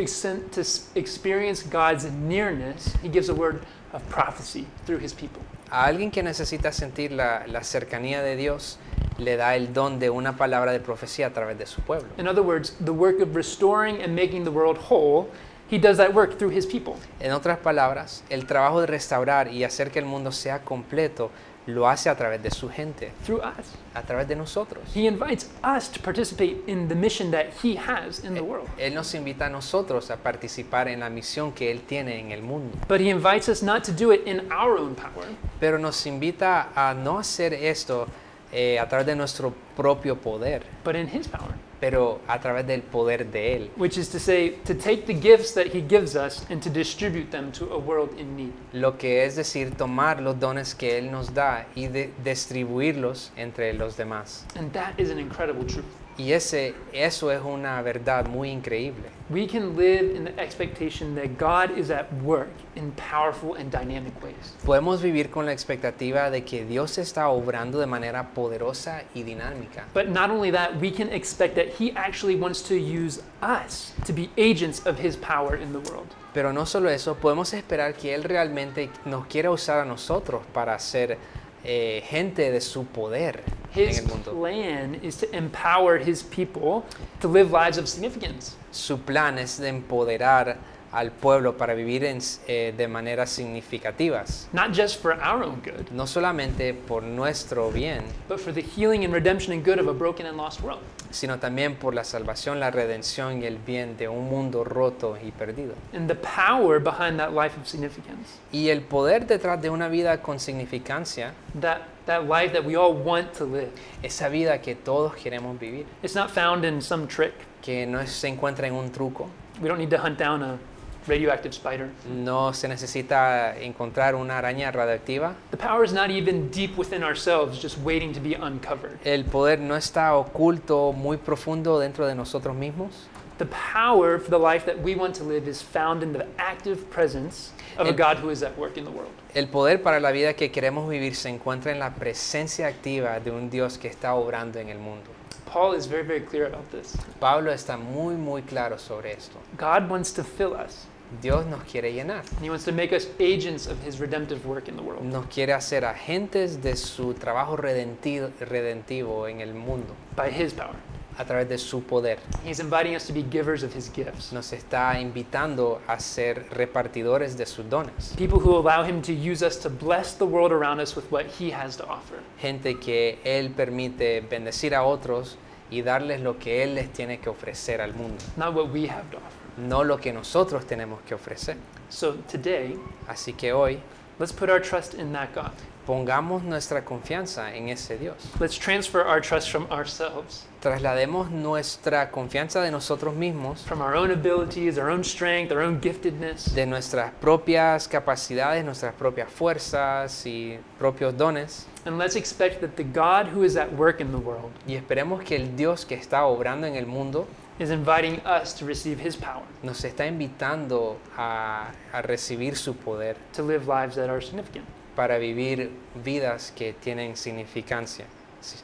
to 0.51 0.61
experience 0.95 1.63
God's 1.63 2.05
nearness, 2.11 2.93
he 3.01 3.07
gives 3.09 3.29
a 3.29 3.33
word 3.33 3.61
of 3.93 4.01
prophecy 4.09 4.65
through 4.85 4.99
his 5.01 5.13
people. 5.13 5.41
A 5.69 5.85
alguien 5.85 6.11
que 6.11 6.23
necesita 6.23 6.71
sentir 6.71 7.11
la, 7.11 7.47
la 7.47 7.63
cercanía 7.63 8.21
de 8.21 8.35
Dios, 8.35 8.77
le 9.17 9.37
da 9.37 9.55
el 9.55 9.73
don 9.73 9.99
de 9.99 10.09
una 10.09 10.35
palabra 10.37 10.71
de 10.71 10.79
profecía 10.79 11.27
a 11.27 11.29
través 11.31 11.57
de 11.57 11.65
su 11.65 11.81
pueblo. 11.81 12.07
In 12.17 12.27
other 12.27 12.43
words, 12.43 12.75
the 12.83 12.91
work 12.91 13.21
of 13.21 13.35
restoring 13.35 14.01
and 14.01 14.13
making 14.15 14.43
the 14.43 14.51
world 14.51 14.77
whole, 14.89 15.27
he 15.69 15.79
does 15.79 15.97
that 15.97 16.13
work 16.13 16.37
through 16.37 16.55
his 16.55 16.65
people. 16.65 16.95
En 17.19 17.31
otras 17.31 17.57
palabras, 17.57 18.23
el 18.29 18.45
trabajo 18.45 18.81
de 18.81 18.87
restaurar 18.87 19.47
y 19.47 19.63
hacer 19.63 19.91
que 19.91 19.99
el 19.99 20.05
mundo 20.05 20.31
sea 20.31 20.59
completo 20.59 21.31
lo 21.67 21.87
hace 21.87 22.09
a 22.09 22.15
través 22.15 22.41
de 22.43 22.51
su 22.51 22.69
gente, 22.69 23.11
through 23.25 23.41
us. 23.41 23.65
a 23.93 24.01
través 24.03 24.27
de 24.27 24.35
nosotros. 24.35 24.83
He 24.93 25.07
invites 25.07 25.49
us 25.63 25.89
to 25.89 25.99
participate 25.99 26.57
in 26.67 26.87
the 26.87 26.95
mission 26.95 27.31
that 27.31 27.47
he 27.63 27.75
has 27.75 28.23
in 28.23 28.33
the 28.35 28.41
world. 28.41 28.67
Él 28.77 28.93
nos 28.93 29.13
invita 29.15 29.47
a 29.47 29.49
nosotros 29.49 30.11
a 30.11 30.17
participar 30.17 30.87
en 30.87 30.99
la 30.99 31.09
misión 31.09 31.53
que 31.53 31.71
Él 31.71 31.81
tiene 31.81 32.19
en 32.19 32.31
el 32.31 32.41
mundo, 32.41 32.77
But 32.87 33.01
he 33.01 33.09
invites 33.09 33.49
us 33.49 33.63
not 33.63 33.83
to 33.85 33.91
do 33.91 34.11
it 34.11 34.27
in 34.27 34.51
our 34.51 34.77
own 34.77 34.95
power, 34.95 35.25
pero 35.59 35.77
nos 35.77 36.05
invita 36.05 36.69
a 36.75 36.93
no 36.93 37.17
hacer 37.17 37.53
esto 37.53 38.07
eh, 38.51 38.79
a 38.79 38.87
través 38.87 39.05
de 39.07 39.15
nuestro 39.15 39.53
propio 39.75 40.15
poder, 40.15 40.63
but 40.83 40.95
in 40.95 41.07
his 41.07 41.27
power. 41.27 41.55
Pero 41.79 42.19
a 42.27 42.39
través 42.39 42.65
del 42.67 42.81
poder 42.81 43.25
de 43.31 43.55
Él. 43.55 43.69
Which 43.77 43.97
is 43.97 44.09
to 44.09 44.19
say, 44.19 44.51
to 44.65 44.73
take 44.73 45.05
the 45.05 45.13
gifts 45.13 45.53
that 45.53 45.67
he 45.67 45.81
gives 45.81 46.15
us 46.15 46.45
and 46.49 46.61
to 46.63 46.69
distribute 46.69 47.31
them 47.31 47.51
to 47.53 47.71
a 47.73 47.77
world 47.77 48.17
in 48.19 48.35
need. 48.35 48.53
Lo 48.73 48.97
que 48.97 49.23
es 49.23 49.35
decir, 49.35 49.75
tomar 49.75 50.21
los 50.21 50.39
dones 50.39 50.73
que 50.75 50.97
Él 50.97 51.11
nos 51.11 51.33
da 51.33 51.65
y 51.75 51.87
de- 51.87 52.11
distribuirlos 52.23 53.31
entre 53.37 53.73
los 53.73 53.95
demás. 53.97 54.45
And 54.55 54.71
that 54.73 54.93
is 54.97 55.09
an 55.11 55.19
incredible 55.19 55.65
truth. 55.65 55.85
Y 56.17 56.31
ese, 56.31 56.73
eso 56.93 57.29
es 57.29 57.41
una 57.41 57.81
verdad 57.81 58.27
muy 58.27 58.49
increíble. 58.49 59.09
We 59.29 59.47
can 59.47 59.75
live 59.75 60.15
in 60.15 60.23
the 60.23 60.41
expectation 60.41 61.15
that 61.15 61.37
God 61.37 61.77
is 61.77 61.89
at 61.89 62.05
work 62.23 62.51
in 62.75 62.91
powerful 62.91 63.55
and 63.55 63.69
dynamic 63.69 64.13
ways. 64.23 64.53
Podemos 64.63 65.01
vivir 65.01 65.29
con 65.29 65.45
la 65.45 65.51
expectativa 65.51 66.29
de 66.29 66.45
que 66.45 66.63
Dios 66.63 66.97
está 66.97 67.27
obrando 67.29 67.79
de 67.79 67.87
manera 67.87 68.33
poderosa 68.33 69.03
y 69.13 69.23
dinámica. 69.23 69.85
But 69.93 70.07
not 70.07 70.29
only 70.29 70.51
that, 70.51 70.79
we 70.79 70.91
can 70.91 71.11
expect 71.11 71.55
that 71.55 71.67
he 71.79 71.91
actually 71.95 72.35
wants 72.35 72.61
to 72.69 72.75
use 72.75 73.21
us 73.41 73.93
to 74.05 74.13
be 74.13 74.29
agents 74.37 74.85
of 74.85 74.99
his 74.99 75.17
power 75.17 75.55
in 75.55 75.73
the 75.73 75.79
world. 75.91 76.07
Pero 76.33 76.53
no 76.53 76.65
solo 76.65 76.89
eso, 76.89 77.15
podemos 77.15 77.53
esperar 77.53 77.93
que 77.95 78.13
Él 78.13 78.23
realmente 78.23 78.89
nos 79.05 79.25
quiera 79.25 79.51
usar 79.51 79.79
a 79.79 79.85
nosotros 79.85 80.43
para 80.53 80.77
ser 80.79 81.17
eh, 81.65 82.03
gente 82.07 82.51
de 82.51 82.61
su 82.61 82.85
poder 82.85 83.43
en 83.75 83.89
His 83.89 83.99
el 83.99 84.05
mundo. 84.07 84.31
plan 84.31 84.95
is 85.03 85.17
to 85.17 85.25
empower 85.35 85.97
his 85.97 86.23
people 86.23 86.83
to 87.19 87.27
live 87.27 87.51
lives 87.51 87.77
of 87.77 87.87
significance. 87.87 88.55
Su 88.71 88.97
plan 88.97 89.37
es 89.37 89.57
de 89.57 89.67
empoderar 89.69 90.57
al 90.95 91.11
pueblo 91.11 91.57
para 91.57 91.73
vivir 91.73 92.03
en- 92.05 92.19
eh, 92.47 92.73
de 92.75 92.87
maneras 92.87 93.29
significativas, 93.29 94.47
not 94.53 94.73
just 94.73 95.01
for 95.01 95.13
our 95.13 95.43
own 95.43 95.61
good, 95.63 95.89
no 95.91 96.07
solamente 96.07 96.73
por 96.73 97.03
nuestro 97.03 97.69
bien, 97.71 98.03
but 98.29 98.39
for 98.39 98.53
the 98.53 98.61
healing 98.61 99.03
and 99.03 99.13
redemption 99.13 99.51
and 99.53 99.65
good 99.65 99.79
of 99.79 99.87
a 99.87 99.93
broken 99.93 100.25
and 100.25 100.37
lost 100.37 100.61
world. 100.61 100.79
sino 101.11 101.39
también 101.39 101.75
por 101.75 101.93
la 101.93 102.03
salvación, 102.03 102.59
la 102.59 102.71
redención 102.71 103.41
y 103.41 103.45
el 103.45 103.57
bien 103.57 103.95
de 103.95 104.09
un 104.09 104.27
mundo 104.29 104.65
roto 104.65 105.17
y 105.23 105.31
perdido. 105.31 105.73
And 105.93 106.09
the 106.09 106.15
power 106.15 106.79
behind 106.79 107.17
that 107.19 107.29
life 107.31 107.57
of 107.59 107.67
significance, 107.67 108.39
Y 108.51 108.67
el 108.69 108.81
poder 108.81 109.25
detrás 109.25 109.61
de 109.61 109.69
una 109.69 109.87
vida 109.87 110.21
con 110.21 110.39
significancia, 110.41 111.33
that, 111.61 111.83
that 112.05 112.23
life 112.23 112.51
that 112.53 112.65
we 112.65 112.75
all 112.75 112.93
want 112.93 113.31
to 113.37 113.45
live, 113.45 113.69
esa 114.03 114.27
vida 114.27 114.59
que 114.61 114.75
todos 114.75 115.13
queremos 115.15 115.57
vivir, 115.57 115.85
it's 116.03 116.15
not 116.15 116.29
found 116.29 116.65
in 116.65 116.81
some 116.81 117.07
trick. 117.07 117.33
que 117.61 117.85
no 117.87 118.05
se 118.05 118.27
encuentra 118.27 118.67
en 118.67 118.73
un 118.73 118.91
truco, 118.91 119.27
We 119.61 119.69
don't 119.69 119.79
need 119.79 119.89
to 119.91 119.97
hunt 119.97 120.19
down 120.19 120.43
a 120.43 120.57
radioactive 121.07 121.53
spider. 121.53 121.89
No 122.09 122.53
se 122.53 122.67
necesita 122.67 123.55
encontrar 123.59 124.15
una 124.15 124.37
araña 124.37 124.71
radioactiva. 124.71 125.35
The 125.51 125.57
power 125.57 125.83
is 125.83 125.93
not 125.93 126.09
even 126.09 126.49
deep 126.49 126.77
within 126.77 127.03
ourselves, 127.03 127.61
just 127.61 127.77
waiting 127.83 128.13
to 128.13 128.19
be 128.19 128.35
uncovered. 128.35 128.97
El 129.05 129.23
poder 129.25 129.59
no 129.59 129.75
está 129.75 130.15
oculto 130.15 130.93
muy 130.93 131.17
profundo 131.17 131.79
dentro 131.79 132.07
de 132.07 132.15
nosotros 132.15 132.55
mismos. 132.55 132.91
The 133.37 133.45
power 133.47 134.17
for 134.17 134.29
the 134.29 134.39
life 134.39 134.65
that 134.65 134.81
we 134.81 134.95
want 134.95 135.13
to 135.15 135.23
live 135.25 135.45
is 135.49 135.61
found 135.61 136.01
in 136.03 136.13
the 136.13 136.25
active 136.37 136.89
presence 136.89 137.51
of 137.77 137.85
a 137.85 137.89
El- 137.89 137.95
God 137.97 138.17
who 138.23 138.29
is 138.29 138.41
at 138.43 138.57
work 138.57 138.77
in 138.77 138.85
the 138.85 138.91
world. 138.91 139.11
El 139.33 139.47
poder 139.47 139.83
para 139.83 139.99
la 139.99 140.11
vida 140.11 140.33
que 140.35 140.49
queremos 140.51 140.87
vivir 140.89 141.15
se 141.15 141.27
encuentra 141.29 141.73
en 141.73 141.79
la 141.79 141.93
presencia 141.93 142.67
activa 142.67 143.19
de 143.19 143.31
un 143.31 143.49
Dios 143.49 143.77
que 143.77 143.89
está 143.89 144.13
obrando 144.15 144.57
en 144.59 144.69
el 144.69 144.77
mundo. 144.79 145.09
Paul 145.51 145.75
is 145.75 145.85
very, 145.85 146.03
very 146.03 146.21
clear 146.21 146.45
about 146.47 146.69
this. 146.71 146.95
Pablo 147.19 147.51
está 147.51 147.77
muy, 147.77 148.15
muy 148.15 148.41
claro 148.41 148.77
sobre 148.77 149.11
esto. 149.11 149.37
God 149.57 149.89
wants 149.89 150.13
to 150.13 150.23
fill 150.23 150.53
us, 150.53 150.87
Dios 151.21 151.45
nos 151.45 151.63
quiere 151.63 151.93
llenar. 151.93 152.23
He 152.41 152.49
wants 152.49 152.65
to 152.65 152.71
make 152.71 152.93
us 152.95 153.07
agents 153.19 153.67
of 153.67 153.77
His 153.85 153.99
redemptive 153.99 154.45
work 154.45 154.67
in 154.67 154.75
the 154.75 154.81
world 154.83 155.03
Nos 155.03 155.25
quiere 155.27 155.53
hacer 155.53 155.85
agentes 155.85 156.61
de 156.61 156.75
su 156.75 157.13
trabajo 157.13 157.55
redentivo 157.57 159.27
en 159.27 159.41
el 159.41 159.53
mundo 159.53 159.93
by 160.15 160.29
His 160.29 160.53
power. 160.53 160.75
a 161.17 161.23
través 161.23 161.47
de 161.47 161.57
su 161.57 161.81
poder. 161.81 162.19
He's 162.45 162.59
inviting 162.59 162.93
us 162.93 163.07
to 163.07 163.13
be 163.13 163.23
givers 163.23 163.63
of 163.63 163.73
His 163.73 163.89
gifts, 163.89 164.33
Nos 164.33 164.51
está 164.51 164.99
invitando 164.99 165.79
a 165.87 165.97
ser 165.97 166.45
repartidores 166.51 167.37
de 167.37 167.45
sus 167.45 167.69
dones. 167.69 168.13
people 168.17 168.37
who 168.39 168.57
allow 168.57 168.83
Him 168.83 169.01
to 169.01 169.13
use 169.13 169.41
us 169.41 169.57
to 169.61 169.69
bless 169.69 170.13
the 170.17 170.25
world 170.25 170.51
around 170.51 170.81
us 170.81 170.93
with 170.95 171.09
what 171.11 171.25
He 171.39 171.51
has 171.51 171.77
to 171.77 171.85
offer. 171.87 172.19
Gente 172.41 172.77
que 172.81 173.19
Él 173.23 173.51
permite 173.51 174.21
bendecir 174.29 174.75
a 174.75 174.83
otros 174.83 175.37
y 175.71 175.81
darles 175.83 176.19
lo 176.19 176.37
que 176.37 176.63
Él 176.63 176.75
les 176.75 176.91
tiene 176.91 177.19
que 177.21 177.29
ofrecer 177.29 177.79
al 177.79 177.93
mundo. 177.93 178.17
not 178.35 178.53
what 178.53 178.69
we 178.73 178.85
have 178.85 179.09
to 179.09 179.15
offer. 179.17 179.44
No 179.57 179.83
lo 179.83 179.97
que 179.97 180.11
nosotros 180.11 180.65
tenemos 180.65 180.99
que 181.07 181.15
ofrecer. 181.15 181.57
So 181.89 182.15
today, 182.31 182.77
Así 183.07 183.33
que 183.33 183.53
hoy 183.53 183.79
let's 184.19 184.33
put 184.33 184.49
our 184.49 184.61
trust 184.61 184.93
in 184.95 185.13
that 185.13 185.33
God. 185.33 185.51
pongamos 185.85 186.43
nuestra 186.43 186.83
confianza 186.83 187.53
en 187.55 187.69
ese 187.69 187.97
Dios. 187.97 188.15
Let's 188.39 188.57
transfer 188.57 189.01
our 189.01 189.21
trust 189.21 189.51
from 189.51 189.67
ourselves, 189.71 190.47
Traslademos 190.61 191.29
nuestra 191.29 192.09
confianza 192.09 192.61
de 192.63 192.71
nosotros 192.71 193.13
mismos, 193.13 193.59
from 193.63 193.81
our 193.81 193.95
own 193.95 194.09
abilities, 194.09 194.79
our 194.79 194.89
own 194.89 195.03
strength, 195.03 195.51
our 195.51 195.61
own 195.61 195.79
giftedness, 195.79 196.55
de 196.55 196.65
nuestras 196.65 197.11
propias 197.21 197.87
capacidades, 197.87 198.65
nuestras 198.65 198.95
propias 198.95 199.29
fuerzas 199.29 200.25
y 200.25 200.57
propios 200.79 201.15
dones, 201.15 201.67
and 201.85 201.99
let's 201.99 202.15
expect 202.15 202.61
that 202.61 202.75
the 202.77 202.83
God 202.83 203.27
who 203.27 203.43
is 203.43 203.55
at 203.55 203.71
work 203.73 204.01
in 204.01 204.11
the 204.11 204.17
world 204.17 204.51
y 204.67 204.73
esperemos 204.73 205.23
que 205.23 205.35
el 205.35 205.55
Dios 205.55 205.85
que 205.85 205.93
está 205.95 206.25
obrando 206.25 206.65
en 206.65 206.75
el 206.75 206.87
mundo 206.87 207.27
is 207.59 207.69
inviting 207.69 208.19
us 208.25 208.53
to 208.53 208.65
receive 208.65 208.99
His 208.99 209.15
power, 209.15 209.43
nos 209.63 209.83
está 209.83 210.05
invitando 210.05 210.97
a, 211.17 211.71
a 211.93 212.01
recibir 212.01 212.57
su 212.57 212.73
poder 212.73 213.15
to 213.33 213.43
live 213.43 213.67
lives 213.67 213.95
that 213.95 214.09
are 214.09 214.21
significant. 214.21 214.65
para 214.95 215.19
vivir 215.19 215.71
vidas 215.93 216.51
que 216.55 216.73
tienen 216.73 217.15
significancia. 217.15 218.05
Sí. 218.41 218.57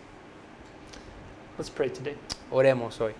Let's 1.57 1.69
pray 1.69 1.89
today. 1.89 2.15
Oremos 2.51 2.99
hoy. 2.99 3.13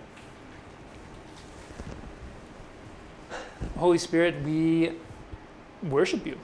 Holy 3.76 3.98
Spirit, 3.98 4.36
we 4.44 4.92
worship 5.82 6.26
you. 6.26 6.36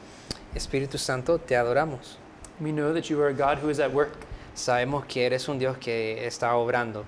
Espíritu 0.54 0.98
Santo, 0.98 1.38
te 1.38 1.54
adoramos. 1.54 2.16
We 2.60 2.72
know 2.72 2.92
that 2.92 3.08
you 3.08 3.20
are 3.20 3.28
a 3.28 3.34
God 3.34 3.58
who 3.58 3.68
is 3.68 3.78
at 3.78 3.92
work, 3.92 4.26
Sabemos 4.54 5.06
que 5.06 5.24
eres 5.24 5.48
un 5.48 5.58
Dios 5.58 5.76
que 5.78 6.26
está 6.26 6.56
obrando 6.56 7.04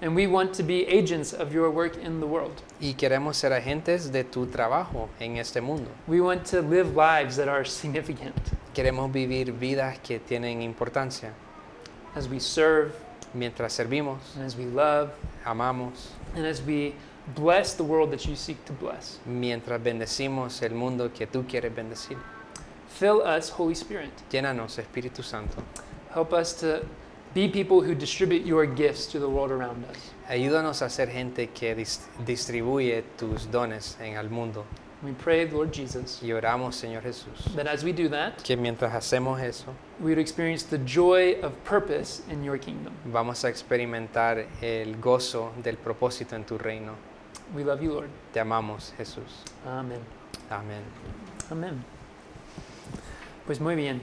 and 0.00 0.14
we 0.14 0.26
want 0.26 0.52
to 0.54 0.62
be 0.62 0.86
agents 0.86 1.32
of 1.32 1.52
your 1.52 1.70
work 1.70 1.96
in 1.96 2.20
the 2.20 2.26
world. 2.26 2.62
y 2.80 2.94
queremos 2.94 3.36
ser 3.36 3.52
agentes 3.52 4.10
de 4.12 4.24
tu 4.24 4.46
trabajo 4.46 5.08
en 5.20 5.36
este 5.38 5.60
mundo. 5.60 5.90
We 6.06 6.20
want 6.20 6.44
to 6.50 6.60
live 6.62 6.94
lives 6.94 7.36
that 7.36 7.48
are 7.48 7.64
significant 7.64 8.34
Queremos 8.74 9.10
vivir 9.12 9.52
vidas 9.52 9.98
que 9.98 10.20
tienen 10.20 10.62
importancia 10.62 11.32
as 12.14 12.28
we 12.28 12.38
serve 12.38 12.92
mientras 13.34 13.72
servimos, 13.74 14.18
and 14.36 14.44
as 14.44 14.56
we 14.56 14.64
love 14.66 15.10
amamos, 15.44 16.08
and 16.34 16.46
as 16.46 16.62
we 16.62 16.94
bless 17.34 17.74
the 17.74 17.84
world 17.84 18.10
that 18.10 18.24
you 18.26 18.34
seek 18.34 18.64
to 18.64 18.72
bless. 18.72 19.18
mientras 19.26 19.80
bendecimos 19.82 20.62
el 20.62 20.74
mundo 20.74 21.10
que 21.12 21.26
tú 21.26 21.44
quieres 21.46 21.74
bendecir. 21.74 22.16
Fill 22.88 23.20
us, 23.22 23.50
Holy 23.50 23.74
Spirit. 23.74 24.10
Llénanos, 24.30 24.78
Espíritu 24.78 25.22
Santo. 25.22 25.62
Help 26.14 26.32
us 26.32 26.52
to 26.54 26.84
be 27.34 27.48
people 27.48 27.80
who 27.82 27.94
distribute 27.94 28.44
your 28.46 28.66
gifts 28.66 29.06
to 29.12 29.18
the 29.18 29.28
world 29.28 29.50
around 29.52 29.84
us. 29.90 29.96
Ayúdanos 30.28 30.82
a 30.82 30.88
ser 30.90 31.08
gente 31.10 31.48
que 31.48 31.74
dis- 31.74 32.06
distribuye 32.26 33.02
tus 33.16 33.50
dones 33.50 33.96
en 34.00 34.16
el 34.16 34.28
mundo. 34.30 34.64
We 35.00 35.12
pray, 35.12 35.48
Lord 35.48 35.70
Jesus, 35.72 36.20
Y 36.22 36.32
oramos, 36.32 36.74
Señor 36.74 37.02
Jesús, 37.04 37.54
that 37.54 37.68
as 37.68 37.84
we 37.84 37.92
do 37.92 38.08
that, 38.08 38.42
que 38.42 38.56
mientras 38.56 38.92
hacemos 38.92 39.40
eso, 39.40 39.72
we 40.00 40.06
would 40.10 40.18
experience 40.18 40.64
the 40.64 40.78
joy 40.78 41.38
of 41.42 41.52
purpose 41.64 42.22
in 42.28 42.42
your 42.42 42.58
kingdom. 42.58 42.92
vamos 43.04 43.44
a 43.44 43.48
experimentar 43.48 44.44
el 44.60 44.96
gozo 45.00 45.52
del 45.62 45.76
propósito 45.76 46.34
en 46.34 46.44
tu 46.44 46.58
reino. 46.58 46.94
We 47.54 47.62
love 47.62 47.80
you, 47.80 47.92
Lord. 47.92 48.08
Te 48.32 48.40
amamos, 48.40 48.92
Jesús. 48.98 49.44
Amen. 49.64 50.00
Amén. 50.50 50.82
Amén. 51.48 51.84
Pues 53.46 53.60
muy 53.60 53.76
bien. 53.76 54.02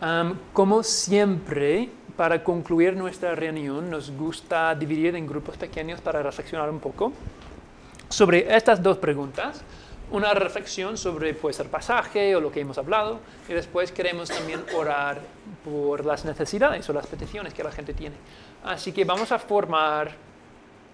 Am, 0.00 0.38
como 0.52 0.82
siempre, 0.82 1.88
para 2.20 2.44
concluir 2.44 2.98
nuestra 2.98 3.34
reunión, 3.34 3.88
nos 3.88 4.10
gusta 4.10 4.74
dividir 4.74 5.16
en 5.16 5.26
grupos 5.26 5.56
pequeños 5.56 6.02
para 6.02 6.22
reflexionar 6.22 6.68
un 6.68 6.78
poco 6.78 7.14
sobre 8.10 8.54
estas 8.54 8.82
dos 8.82 8.98
preguntas. 8.98 9.62
Una 10.10 10.34
reflexión 10.34 10.98
sobre 10.98 11.32
pues, 11.32 11.58
el 11.60 11.68
pasaje 11.68 12.36
o 12.36 12.40
lo 12.42 12.52
que 12.52 12.60
hemos 12.60 12.76
hablado 12.76 13.20
y 13.48 13.54
después 13.54 13.90
queremos 13.90 14.28
también 14.28 14.60
orar 14.76 15.22
por 15.64 16.04
las 16.04 16.26
necesidades 16.26 16.86
o 16.90 16.92
las 16.92 17.06
peticiones 17.06 17.54
que 17.54 17.64
la 17.64 17.72
gente 17.72 17.94
tiene. 17.94 18.16
Así 18.64 18.92
que 18.92 19.06
vamos 19.06 19.32
a 19.32 19.38
formar 19.38 20.10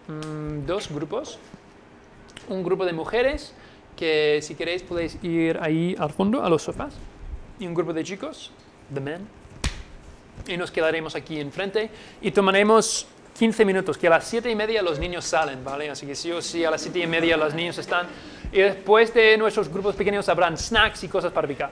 mm, 0.06 0.64
dos 0.64 0.92
grupos. 0.92 1.40
Un 2.48 2.62
grupo 2.62 2.84
de 2.84 2.92
mujeres 2.92 3.52
que 3.96 4.38
si 4.42 4.54
queréis 4.54 4.84
podéis 4.84 5.18
ir 5.24 5.58
ahí 5.60 5.96
al 5.98 6.12
fondo, 6.12 6.44
a 6.44 6.48
los 6.48 6.62
sofás. 6.62 6.94
Y 7.58 7.66
un 7.66 7.74
grupo 7.74 7.92
de 7.92 8.04
chicos, 8.04 8.52
the 8.94 9.00
men. 9.00 9.45
Y 10.46 10.56
nos 10.56 10.70
quedaremos 10.70 11.14
aquí 11.14 11.40
enfrente 11.40 11.90
y 12.20 12.30
tomaremos 12.30 13.06
15 13.38 13.64
minutos, 13.64 13.98
que 13.98 14.06
a 14.06 14.10
las 14.10 14.24
7 14.24 14.50
y 14.50 14.54
media 14.54 14.82
los 14.82 14.98
niños 14.98 15.24
salen, 15.24 15.62
¿vale? 15.64 15.90
Así 15.90 16.06
que 16.06 16.14
sí 16.14 16.32
o 16.32 16.40
sí, 16.40 16.64
a 16.64 16.70
las 16.70 16.80
7 16.82 17.00
y 17.00 17.06
media 17.06 17.36
los 17.36 17.52
niños 17.52 17.76
están. 17.78 18.06
Y 18.52 18.60
después 18.60 19.12
de 19.12 19.36
nuestros 19.36 19.68
grupos 19.68 19.94
pequeños 19.94 20.28
habrán 20.28 20.56
snacks 20.56 21.04
y 21.04 21.08
cosas 21.08 21.32
para 21.32 21.46
picar. 21.46 21.70